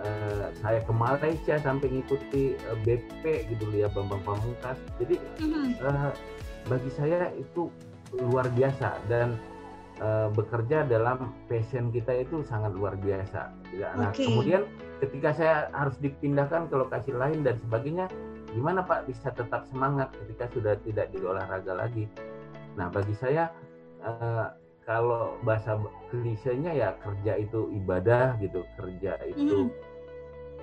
[0.04, 5.22] Eh, saya ke Malaysia sampai ngikuti eh, BP gitu ya Bambang Pamungkas jadi
[5.78, 6.10] eh,
[6.66, 7.70] bagi saya itu
[8.12, 9.38] luar biasa dan
[10.02, 13.54] eh, bekerja dalam passion kita itu sangat luar biasa.
[13.70, 14.26] Ya, Nah, Oke.
[14.26, 14.66] kemudian
[14.98, 18.10] ketika saya harus dipindahkan ke lokasi lain dan sebagainya,
[18.50, 22.10] gimana Pak bisa tetap semangat ketika sudah tidak di olahraga lagi?
[22.74, 23.46] Nah, bagi saya
[24.84, 29.72] kalau bahasa klisenya ya kerja itu ibadah gitu, kerja itu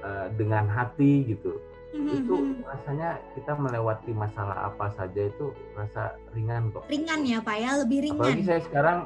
[0.01, 1.57] eh, dengan hati gitu
[1.91, 2.23] Mhm.
[2.23, 6.87] itu rasanya kita melewati masalah apa saja itu rasa ringan kok.
[6.87, 8.21] ringan ya Pak ya, lebih ringan.
[8.23, 8.97] Apalagi saya sekarang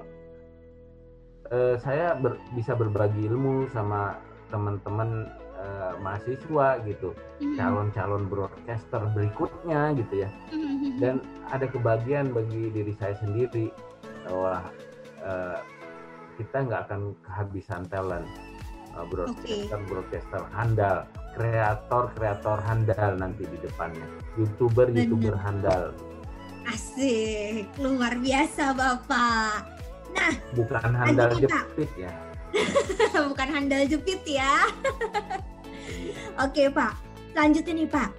[1.46, 7.10] eh, saya ber- bisa berbagi ilmu sama teman-teman eh, mahasiswa gitu,
[7.42, 7.58] Mhm.
[7.58, 10.30] calon-calon broadcaster berikutnya gitu ya.
[10.54, 11.00] Mhm.
[11.02, 11.16] Dan
[11.50, 13.74] ada kebahagiaan bagi diri saya sendiri
[14.28, 14.62] bahwa
[15.26, 15.58] eh,
[16.38, 18.28] kita nggak akan kehabisan talent
[18.94, 20.98] eh, broadcaster broadcaster handal
[21.36, 24.08] kreator kreator handal nanti di depannya
[24.40, 25.10] youtuber Bener.
[25.10, 25.92] youtuber handal
[26.66, 29.70] Asik, luar biasa Bapak.
[30.58, 32.10] bukan handal jepit ya
[33.14, 34.68] Bukan handal jepit ya.
[36.44, 36.96] Oke Pak,
[37.32, 38.10] selanjutnya nih Pak.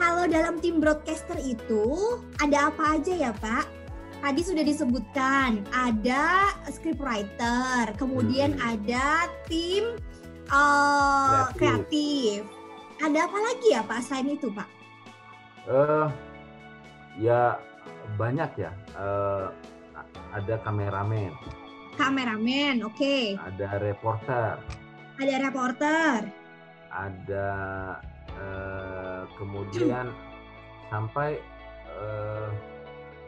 [0.00, 3.81] Kalau dalam tim broadcaster itu ada apa aja ya Pak?
[4.22, 8.78] Tadi sudah disebutkan ada scriptwriter, kemudian Hmm.
[8.78, 9.98] ada tim
[10.46, 11.56] eh, Kreatif.
[11.56, 12.40] kreatif.
[13.00, 14.68] Ada apa lagi ya Pak selain itu Pak?
[15.62, 16.06] eh
[17.18, 17.54] ya
[18.16, 19.46] banyak ya Eh,
[20.32, 21.30] ada kameramen
[21.94, 23.38] Kameramen, oke.
[23.38, 24.58] ada reporter
[25.16, 26.18] Ada reporter.
[26.90, 27.48] ada
[28.34, 30.10] eh, kemudian
[30.88, 31.38] sampai
[31.88, 32.48] eh,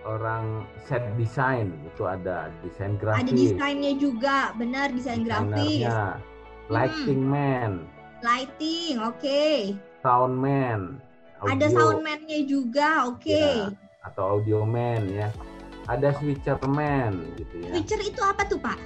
[0.05, 5.85] orang set design itu ada desain Ada grafis desainnya juga, benar desain grafis.
[5.85, 6.21] desainernya,
[6.69, 7.73] lighting man
[8.25, 9.77] Lighting, oke.
[10.01, 10.97] soundman,
[11.45, 13.29] Ada audio, soundman-nya juga, oke.
[13.29, 13.69] ya,
[14.05, 15.29] atau audio man ya.
[15.93, 17.77] Ada switcher man gitu ya.
[17.77, 18.81] Switcher itu apa tuh Pak?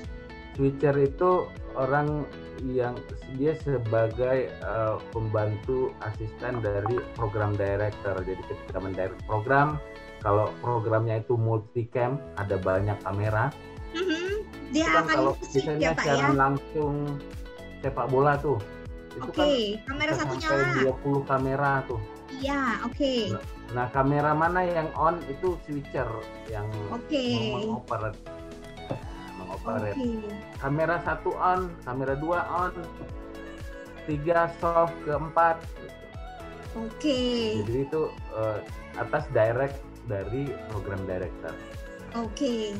[0.59, 1.47] Switcher itu
[1.79, 2.27] orang
[2.67, 2.99] yang
[3.39, 8.19] dia sebagai eh, pembantu asisten dari program director.
[8.19, 9.79] Jadi ketika mendirect program,
[10.19, 13.55] kalau programnya itu multicam, ada banyak kamera.
[13.95, 14.45] Mhm.
[14.75, 16.03] Dia Itu kan akan kalau misalnya ya ya.
[16.05, 16.95] siaran langsung
[17.81, 18.59] sepak bola tuh,
[19.17, 19.49] itu Oke, kan
[19.95, 20.69] kamera satu nyala.
[20.85, 22.01] 20 kamera tuh.
[22.29, 23.15] Iya, oke.
[23.73, 26.09] Nah, kamera mana yang on itu switcher
[26.53, 27.25] yang Oke.
[27.53, 28.21] mengoperate
[29.41, 29.97] mengoperate.
[29.97, 30.29] Oke.
[30.61, 32.73] Kamera satu on, kamera dua on,
[34.05, 35.57] tiga soft, keempat.
[36.77, 37.21] Oke.
[37.65, 38.59] Jadi itu eh,
[39.01, 41.53] atas direct dari program director.
[42.17, 42.73] Oke.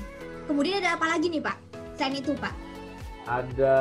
[0.49, 1.57] Kemudian ada apa lagi nih Pak?
[2.01, 2.55] Selain itu Pak,
[3.29, 3.77] Ada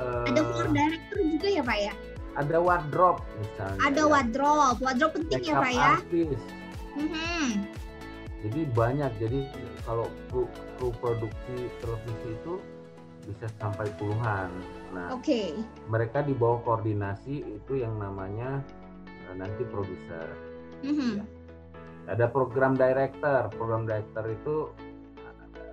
[0.00, 1.94] eh, ada floor director juga ya Pak ya?
[2.38, 3.80] ada wardrobe misalnya.
[3.82, 4.06] Ada ya.
[4.08, 5.90] wardrobe, wardrobe penting ya Makeup Pak ya?
[5.98, 6.46] artist.
[6.94, 7.48] Mhm.
[8.38, 9.12] Jadi banyak.
[9.18, 9.38] Jadi
[9.82, 10.46] kalau kru,
[10.78, 12.54] kru produksi televisi itu
[13.26, 14.48] bisa sampai puluhan.
[14.94, 15.52] Nah, Oke.
[15.90, 18.62] mereka di bawah koordinasi itu yang namanya
[19.28, 20.30] eh, nanti produser.
[20.86, 21.26] Mhm.
[22.08, 23.52] Ada program director.
[23.52, 24.56] Program director itu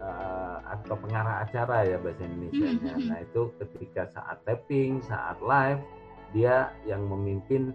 [0.06, 2.68] eh, atau pengarah acara ya bahasa Indonesia.
[2.68, 3.10] Mhm.
[3.10, 5.82] Nah itu ketika saat tapping, saat live,
[6.30, 7.72] dia yang memimpin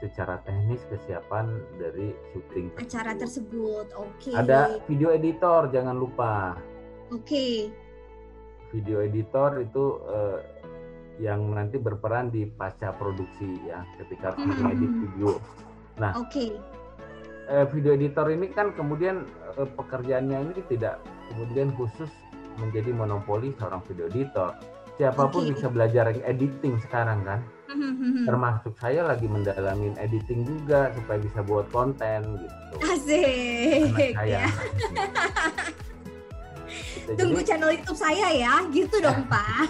[0.00, 3.84] secara teknis kesiapan dari syuting Acara tersebut.
[3.84, 3.96] tersebut.
[3.96, 4.32] Oke.
[4.32, 6.56] Ada video editor jangan lupa.
[7.12, 7.68] Oke.
[8.72, 10.38] Video editor itu eh,
[11.20, 14.46] yang nanti berperan di pasca produksi ya ketika Mhm.
[14.48, 15.30] mengedit video.
[16.16, 16.56] Oke.
[17.50, 19.26] Eh, video editor ini kan kemudian
[19.58, 21.02] eh, pekerjaannya ini tidak
[21.34, 22.06] kemudian khusus
[22.62, 24.54] menjadi monopoli seorang video editor.
[24.94, 25.58] Siapa pun Oke.
[25.58, 27.42] bisa belajar editing sekarang kan.
[27.66, 28.22] Mhm.
[28.22, 32.74] Termasuk saya lagi mendalamin editing juga supaya bisa buat konten gitu.
[32.86, 34.14] Asik.
[34.14, 34.46] Saya.
[34.46, 34.46] Ya.
[37.10, 39.66] Gitu, Tunggu Jadi channel YouTube saya ya, gitu dong Pak.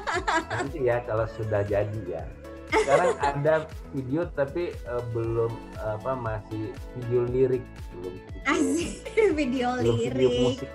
[0.56, 2.24] nanti ya kalau sudah jadi ya.
[2.68, 3.54] Sekarang ada
[3.92, 7.64] video tapi eh, belum apa masih video lirik
[7.96, 8.90] belum video, Asik,
[9.36, 10.42] video belum video lirik.
[10.44, 10.70] musik.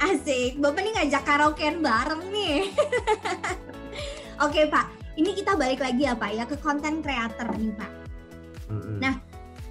[0.00, 2.72] Asik, Bapak nih ngajak karaokean bareng nih.
[4.44, 7.90] Oke Pak, ini kita balik lagi ya Pak ya ke konten creator nih Pak.
[8.66, 8.98] Mm-mm.
[8.98, 9.14] Nah,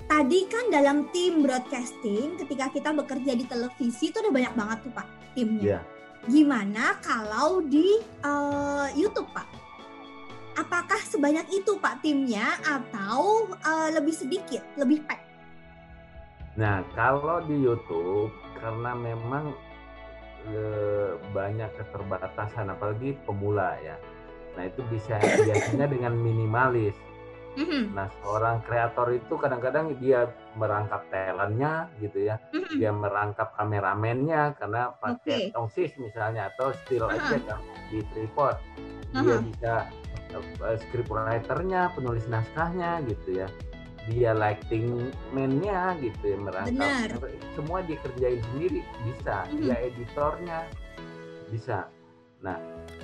[0.06, 4.94] Tadi kan dalam tim broadcasting ketika kita bekerja di televisi itu ada banyak banget tuh
[4.94, 5.64] Pak timnya.
[5.66, 5.80] Iya.
[6.30, 9.65] Gimana kalau di eh, YouTube Pak?
[10.56, 15.20] Apakah sebanyak itu Pak timnya atau eh, lebih sedikit, lebih pack?
[16.56, 19.52] Nah, kalau di YouTube karena memang
[20.48, 24.00] eh, banyak keterbatasan apalagi pemula ya.
[24.56, 26.96] Nah, itu bisa biasanya dengan minimalis.
[27.56, 30.28] Mhm, Nah, seorang kreator itu kadang-kadang dia
[30.60, 32.36] merangkap talentnya gitu ya.
[32.52, 32.80] mhm.
[32.80, 35.56] Dia merangkap kameramennya karena pakai Oke.
[35.56, 37.16] tongsis misalnya atau still Aha.
[37.16, 37.60] aja kan
[37.92, 38.56] di tripod.
[39.16, 39.44] Dia Aha.
[39.44, 39.74] bisa
[40.82, 43.48] script writer-nya, penulis naskahnya gitu ya.
[44.06, 47.10] Dia lighting man-nya gitu ya merangkap.
[47.18, 47.34] Benar.
[47.58, 49.50] Semua dia kerjain sendiri bisa.
[49.50, 49.58] Mhm.
[49.66, 50.60] Dia editornya
[51.50, 51.90] bisa.
[52.46, 52.58] Nah,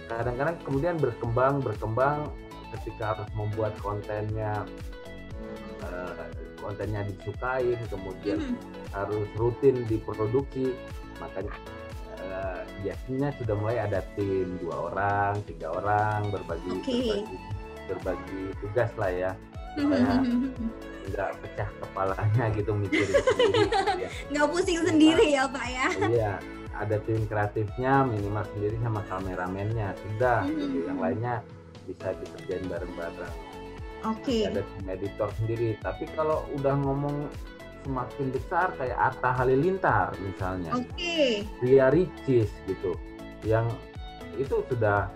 [0.05, 2.29] kadang-kadang kemudian berkembang berkembang
[2.77, 4.63] ketika harus membuat kontennya
[5.81, 6.29] eh,
[6.61, 8.55] kontennya disukain kemudian Mhm.
[8.93, 10.77] harus rutin diproduksi
[11.17, 11.51] makanya
[12.81, 16.91] biasanya sudah mulai ada tim dua orang tiga orang berbagi Oke.
[16.91, 17.37] berbagi,
[17.87, 19.31] berbagi tugas lah ya
[19.71, 20.11] supaya
[21.11, 24.09] nggak pecah kepalanya gitu mikirin sendiri gitu ya.
[24.31, 25.87] Nggak pusing sendiri ya Pak ya.
[26.11, 26.33] iya
[26.75, 30.87] ada tim kreatifnya minimal sendiri sama kameramennya sudah gitu.
[30.87, 31.33] Yang lainnya
[31.87, 33.35] bisa dikerjain bareng-bareng
[34.07, 34.49] Oke.
[34.49, 37.29] ada tim editor sendiri tapi kalau udah ngomong
[37.81, 41.45] semakin besar kayak Atta Halilintar misalnya Oke.
[41.59, 42.93] Ria Ricis gitu
[43.41, 43.65] yang
[44.37, 45.09] itu sudah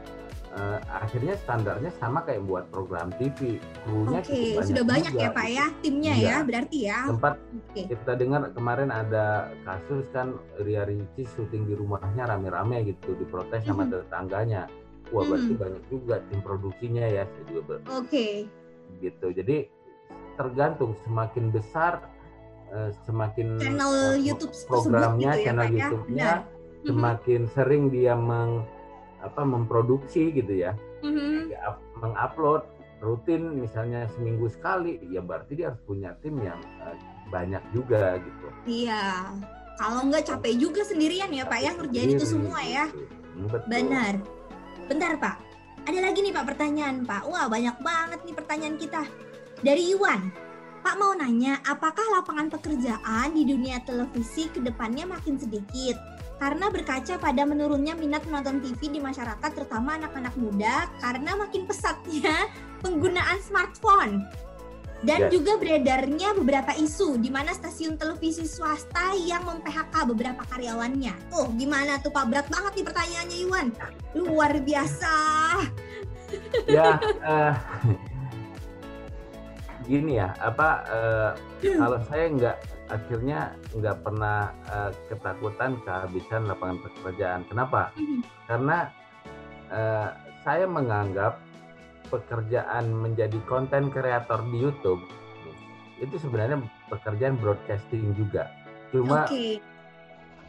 [0.52, 5.30] eh, akhirnya standarnya sama kayak buat program TV krunya Oke, cukup sudah banyak juga, ya
[5.30, 5.54] Pak gitu.
[5.54, 6.26] ya timnya Iya.
[6.26, 7.00] ya berarti ya.
[7.06, 7.82] sempat Oke.
[7.86, 9.26] kita dengar kemarin ada
[9.62, 13.92] kasus kan Ria Ricis syuting di rumahnya rame-rame gitu diprotes sama Mhm.
[13.94, 14.66] tetangganya
[15.14, 15.62] wah berarti Mhm.
[15.62, 18.50] banyak juga tim produksinya ya saya juga ber- Oke.
[18.98, 19.70] gitu jadi
[20.36, 22.04] tergantung semakin besar
[22.70, 25.72] eh, semakin Channel eh, YouTube programnya gitu ya, channel ya?
[25.76, 26.32] YouTube-nya.
[26.36, 26.86] Mhm.
[26.86, 28.62] semakin sering dia meng
[29.18, 30.78] apa memproduksi gitu ya
[31.50, 32.62] ya, up- mengupload
[33.02, 36.94] rutin misalnya seminggu sekali ya berarti dia harus punya tim yang eh,
[37.28, 39.34] banyak juga gitu Iya.
[39.76, 42.86] Kalau nggak capek juga sendirian ya Pak ya ngerjain itu semua ya.
[42.88, 43.04] gitu.
[43.34, 43.68] Hmm, betul.
[43.68, 44.14] Benar.
[44.86, 45.36] Bentar Pak.
[45.86, 47.28] ada lagi nih Pak pertanyaan Pak.
[47.28, 49.02] Wah banyak banget nih pertanyaan kita.
[49.60, 50.22] Dari Iwan.
[50.86, 55.98] Pak mau nanya, apakah lapangan pekerjaan di dunia televisi ke depannya makin sedikit?
[56.38, 62.46] Karena berkaca pada menurunnya minat menonton TV di masyarakat, terutama anak-anak muda, karena makin pesatnya
[62.86, 64.30] penggunaan smartphone.
[65.02, 65.30] Dan Ya.
[65.34, 71.34] juga beredarnya beberapa isu di mana stasiun televisi swasta yang mem-PHK beberapa karyawannya.
[71.34, 72.30] Tuh, gimana tuh Pak?
[72.30, 73.68] Berat banget nih pertanyaannya Iwan.
[74.14, 75.14] Luar biasa.
[76.70, 76.98] ya
[77.34, 77.54] eh,
[79.86, 81.32] gini ya apa eh,
[81.78, 83.40] kalau saya nggak akhirnya
[83.74, 87.42] nggak pernah eh, ketakutan kehabisan lapangan pekerjaan.
[87.50, 87.90] Kenapa?
[88.46, 88.90] Karena
[89.70, 90.10] eh,
[90.46, 91.42] saya menganggap
[92.06, 95.02] pekerjaan menjadi konten kreator di YouTube
[95.98, 96.60] itu sebenarnya
[96.92, 98.52] pekerjaan broadcasting juga.
[98.94, 99.58] Cuma Oke,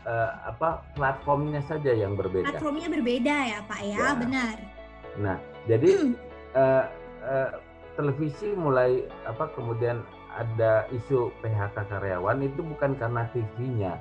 [0.05, 2.53] eh, apa platformnya saja yang berbeda.
[2.53, 4.11] Platformnya berbeda ya Pak ya, Ya.
[4.17, 4.57] benar.
[5.17, 6.13] nah jadi Hmm.
[6.53, 6.85] eh,
[7.25, 7.51] eh,
[7.97, 13.97] televisi mulai apa kemudian ada isu PHK karyawan itu bukan karena TV-nya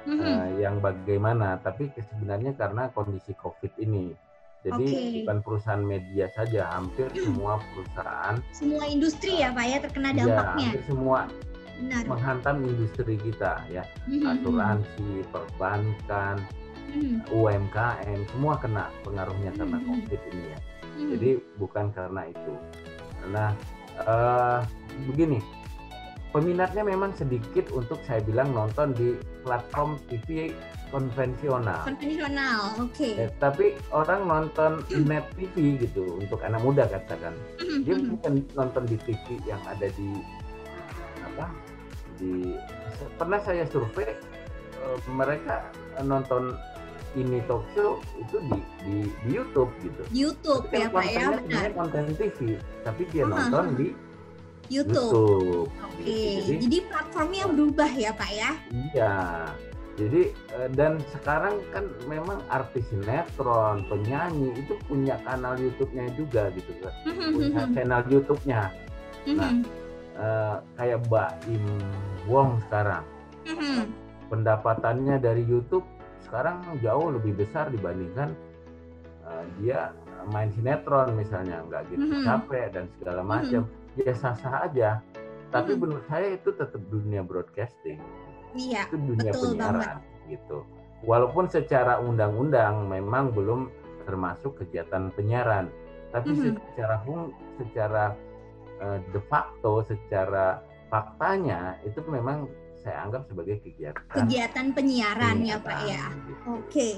[0.00, 0.22] Mhm.
[0.22, 4.14] eh, yang bagaimana, tapi sebenarnya karena kondisi COVID ini.
[4.60, 4.86] Jadi.
[4.92, 5.12] Hmm.
[5.24, 10.68] bukan perusahaan media saja, hampir semua perusahaan Semua industri ya Pak ya terkena ya dampaknya.
[10.68, 11.18] hampir semua
[11.80, 12.02] Benar.
[12.04, 14.20] menghantam industri kita ya, Mhm.
[14.28, 16.36] asuransi, perbankan,
[16.92, 17.32] Mhm.
[17.32, 19.88] UMKM semua kena pengaruhnya karena Hmm.
[19.88, 20.58] COVID ini ya.
[20.92, 21.08] Mhm.
[21.08, 22.52] Jadi bukan karena itu.
[23.28, 23.52] Nah,
[24.00, 24.58] eh,
[25.04, 25.38] begini,
[26.30, 30.54] peminatnya memang sedikit untuk saya bilang nonton di platform TV
[30.90, 31.86] konvensional.
[31.86, 33.08] konvensional, oke.
[33.18, 37.34] Eh, tapi orang nonton net TV gitu untuk anak muda katakan.
[37.62, 37.80] Mhm.
[37.86, 40.10] Dia bukan nonton di TV yang ada di
[41.22, 41.46] apa?
[42.18, 42.58] Di
[43.16, 44.10] pernah saya survei
[44.82, 45.70] eh, mereka
[46.02, 46.58] nonton
[47.12, 50.02] ini talk show itu di di, di YouTube gitu.
[50.12, 51.68] YouTube Tapi ya Pak ya, benar.
[51.74, 52.38] konten TV,
[52.82, 53.88] tapi dia Aha, nonton di
[54.70, 55.10] YouTube.
[55.10, 55.68] YouTube.
[55.82, 56.40] Oke, Gitu.
[56.46, 58.50] Jadi, jadi platformnya berubah ya Pak ya.
[58.70, 59.14] iya.
[59.98, 66.72] Jadi eh, dan sekarang kan memang artis sinetron, penyanyi itu punya kanal YouTube-nya juga gitu
[66.80, 66.94] kan.
[67.34, 68.62] Punya channel YouTube-nya.
[69.30, 69.52] Nah,
[70.10, 71.64] Eh, kayak Mbak Im
[72.28, 73.00] Wong sekarang
[73.48, 73.88] Mhm.
[74.28, 75.80] pendapatannya dari YouTube
[76.22, 78.34] sekarang jauh lebih besar dibandingkan
[79.24, 79.90] eh, dia
[80.28, 82.24] main sinetron misalnya nggak gitu Mhm.
[82.24, 83.62] capek dan segala macam
[83.96, 85.00] ya sah-sah aja
[85.50, 85.80] tapi Mhm.
[85.80, 87.98] menurut saya itu tetap dunia broadcasting
[88.52, 89.96] Iya, itu dunia betul penyiaran
[90.28, 90.58] gitu
[91.02, 93.70] walaupun secara undang-undang memang belum
[94.04, 95.70] termasuk kegiatan penyiaran
[96.10, 96.58] tapi Mhm.
[96.74, 98.12] secara hum secara
[98.80, 100.60] eh, de facto secara
[100.90, 102.50] faktanya itu memang
[102.80, 106.04] saya anggap sebagai kegiatan kegiatan penyiaran ya Pak ya.
[106.24, 106.32] gitu.
[106.50, 106.88] Oke.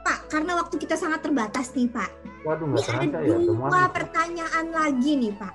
[0.00, 2.08] Pak, karena waktu kita sangat terbatas nih Pak.
[2.40, 5.54] Waduh Ini ada ya semua dua pertanyaan lagi nih Pak.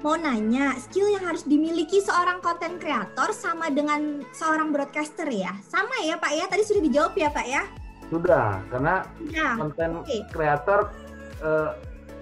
[0.00, 5.54] Mau nanya, skill yang harus dimiliki seorang konten kreator sama dengan seorang broadcaster ya?
[5.62, 6.44] Sama ya Pak ya?
[6.46, 7.62] Tadi sudah dijawab ya Pak ya?
[8.04, 9.56] sudah karena Ya.
[9.56, 10.20] konten Oke.
[10.28, 10.92] kreator
[11.40, 11.70] eh,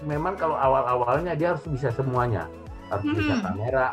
[0.01, 2.47] memang kalau awal-awalnya dia harus bisa semuanya
[2.87, 3.43] harus bisa Mhm.
[3.43, 3.87] kamera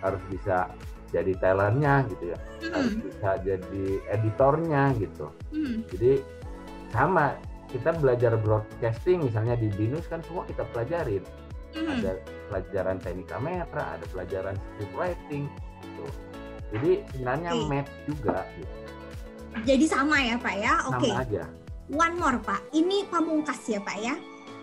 [0.00, 0.72] harus bisa
[1.12, 2.38] jadi talentnya gitu ya
[2.72, 3.02] harus Mhm.
[3.04, 5.76] bisa jadi editornya gitu Mhm.
[5.92, 6.12] jadi
[6.90, 7.36] sama
[7.68, 11.24] kita belajar broadcasting misalnya di binus kan semua kita pelajarin
[11.72, 11.88] Mhm.
[11.88, 12.10] ada
[12.48, 15.44] pelajaran teknik kamera ada pelajaran script writing
[15.84, 16.04] gitu.
[16.72, 17.64] jadi sebenarnya Oke.
[17.68, 18.74] match juga gitu.
[19.52, 20.74] Jadi sama ya Pak ya?
[20.88, 21.12] Oke.
[21.12, 21.44] sama aja
[21.92, 24.16] One more Pak, ini pamungkas ya Pak ya.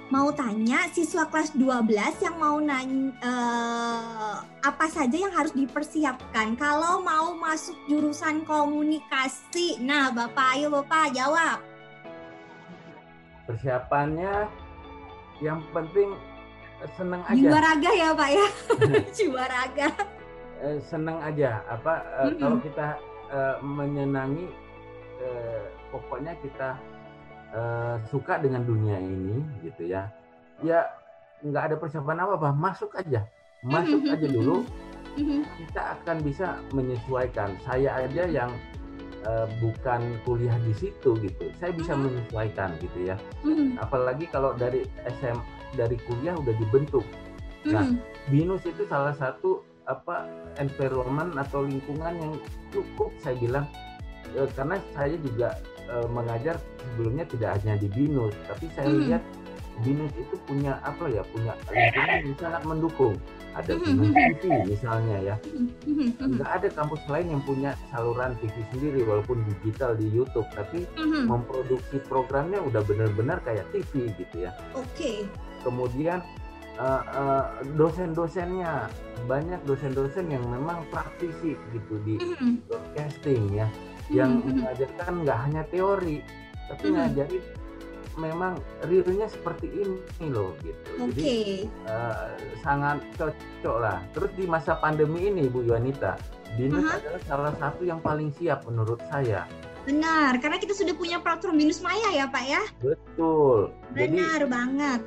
[0.10, 1.86] Mau tanya siswa kelas 12
[2.26, 9.78] yang mau nanya eh, apa saja yang harus dipersiapkan kalau mau masuk jurusan komunikasi.
[9.78, 11.60] Nah Bapak ayo Bapak jawab.
[13.46, 14.46] persiapannya
[15.42, 16.14] yang penting
[16.82, 18.48] eh, seneng aja Jiwa raga ya Pak ya.
[19.18, 19.88] Jiwa raga.
[20.60, 21.94] Eh, seneng aja apa
[22.26, 22.38] eh, Mhm.
[22.38, 22.88] kalau kita
[23.30, 24.46] eh, menyenangi
[25.22, 26.78] eh, pokoknya kita
[27.54, 30.08] eh, suka dengan dunia ini gitu ya.
[30.64, 30.88] Ya
[31.44, 33.28] nggak ada persiapan apa apa masuk aja.
[33.64, 34.64] Masuk aja dulu.
[35.18, 35.42] Mhm.
[35.58, 37.58] kita akan bisa menyesuaikan.
[37.66, 38.52] Saya aja yang
[39.20, 41.52] eh, bukan kuliah di situ gitu.
[41.60, 42.08] Saya bisa Mhm.
[42.08, 43.20] menyesuaikan gitu ya.
[43.76, 45.36] Apalagi kalau dari SM
[45.76, 47.04] dari kuliah udah dibentuk.
[47.68, 47.84] Nah,
[48.32, 49.60] binus itu salah satu
[49.92, 50.24] apa
[50.56, 52.34] environment atau lingkungan yang
[52.72, 53.68] cukup saya bilang.
[54.40, 55.52] Eh, karena saya juga
[55.90, 59.00] eh, mengajar sebelumnya tidak hanya di binus tapi saya Mhm.
[59.06, 59.24] lihat
[59.80, 63.16] binus itu punya apa ya punya lingkungan yang sangat mendukung.
[63.56, 65.36] Ada binus TV misalnya ya.
[66.20, 70.84] Nggak ada kampus lain yang punya saluran TV sendiri walaupun digital di YouTube tapi
[71.26, 74.52] memproduksi programnya udah benar-benar kayak TV gitu ya.
[74.76, 75.24] Oke.
[75.60, 76.24] kemudian
[76.80, 78.88] uh, uh, dosen-dosennya.
[79.28, 82.16] Banyak dosen-dosen yang memang praktisi gitu di
[82.64, 83.68] broadcasting ya
[84.10, 84.66] yang Mhm.
[84.66, 86.18] mengajarkan nggak hanya teori
[86.66, 86.96] tapi Mhm.
[86.98, 87.44] ngajarin
[88.20, 88.54] memang
[88.84, 91.14] realnya seperti ini loh gitu Oke.
[91.16, 91.38] jadi
[91.88, 92.28] eh,
[92.60, 96.20] sangat cocok lah terus di masa pandemi ini Bu Yuanita
[96.58, 96.98] Binus Aha.
[97.00, 99.46] adalah salah satu yang paling siap menurut saya
[99.80, 102.62] Benar, karena kita sudah punya platform Binus Maya ya Pak ya.
[102.84, 105.02] betul jadi Benar banget.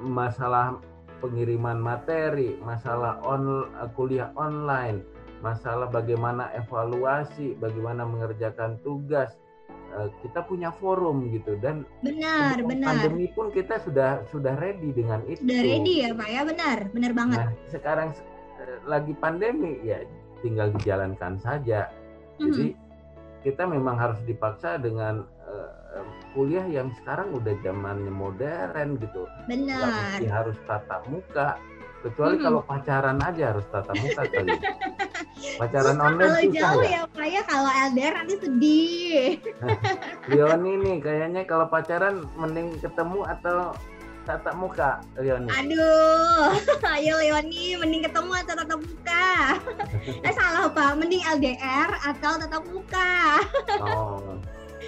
[0.00, 0.78] masalah
[1.18, 5.00] pengiriman materi, masalah on, kuliah online,
[5.44, 9.36] masalah bagaimana evaluasi, bagaimana mengerjakan tugas.
[9.94, 12.98] eh, Kita punya forum gitu dan Benar, benar.
[12.98, 15.38] pandemi pun kita sudah sudah ready dengan itu.
[15.38, 17.38] Sudah ready ya Pak ya, benar, benar banget.
[17.38, 18.08] Nah, sekarang
[18.58, 20.02] eh, lagi pandemi ya
[20.42, 21.92] tinggal dijalankan saja.
[22.40, 22.74] Jadi
[23.40, 25.70] kita memang harus dipaksa dengan eh,
[26.34, 29.30] kuliah yang sekarang udah zamannya modern gitu.
[29.46, 30.18] Benar.
[30.26, 31.54] harus tatap muka
[32.02, 32.42] kecuali Mhm.
[32.42, 34.50] kalau pacaran aja harus tatap muka kali
[35.60, 39.28] pacaran Susah online kalau susah jauh ya Pak ya, kalau LDR nanti sedih.
[40.30, 43.76] Leoni nih kayaknya kalau pacaran mending ketemu atau
[44.24, 46.56] tatap muka Leoni Aduh,
[46.96, 49.28] ayo Leoni, mending ketemu atau tatap muka?
[50.24, 53.40] eh salah Pak, mending LDR atau tatap muka?
[53.84, 54.40] oh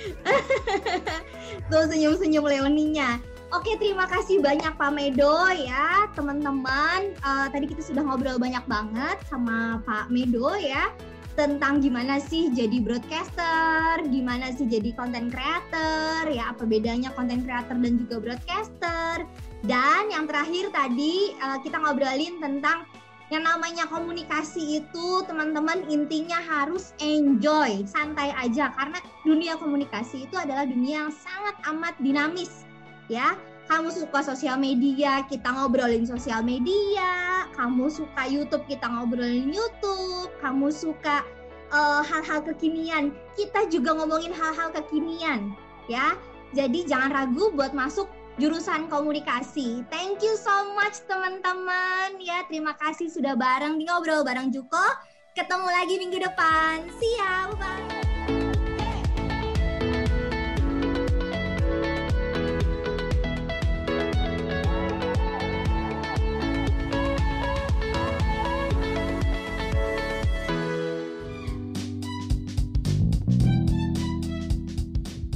[1.72, 3.16] Tuh senyum-senyum Leoninya.
[3.54, 7.14] Oke, terima kasih banyak Pak Medo ya, teman-teman.
[7.14, 10.90] Eh, tadi kita sudah ngobrol banyak banget sama Pak Medo ya
[11.38, 17.78] tentang gimana sih jadi broadcaster, gimana sih jadi content creator, ya apa bedanya content creator
[17.78, 19.22] dan juga broadcaster.
[19.62, 22.82] Dan yang terakhir tadi eh, kita ngobrolin tentang
[23.30, 30.66] yang namanya komunikasi itu teman-teman intinya harus enjoy, santai aja karena dunia komunikasi itu adalah
[30.66, 32.65] dunia yang sangat amat dinamis
[33.10, 33.34] ya.
[33.66, 37.44] Kamu suka sosial media, kita ngobrolin sosial media.
[37.58, 40.30] Kamu suka YouTube, kita ngobrolin YouTube.
[40.38, 41.26] Kamu suka
[41.74, 45.50] eh, hal-hal kekinian, kita juga ngomongin hal-hal kekinian
[45.90, 46.14] ya.
[46.54, 48.06] Jadi jangan ragu buat masuk
[48.38, 49.82] jurusan komunikasi.
[49.90, 52.46] Thank you so much teman-teman ya.
[52.46, 54.86] Terima kasih sudah bareng di ngobrol bareng Juko.
[55.34, 56.86] Ketemu lagi minggu depan.
[56.96, 57.50] See ya.
[57.58, 58.15] Bye.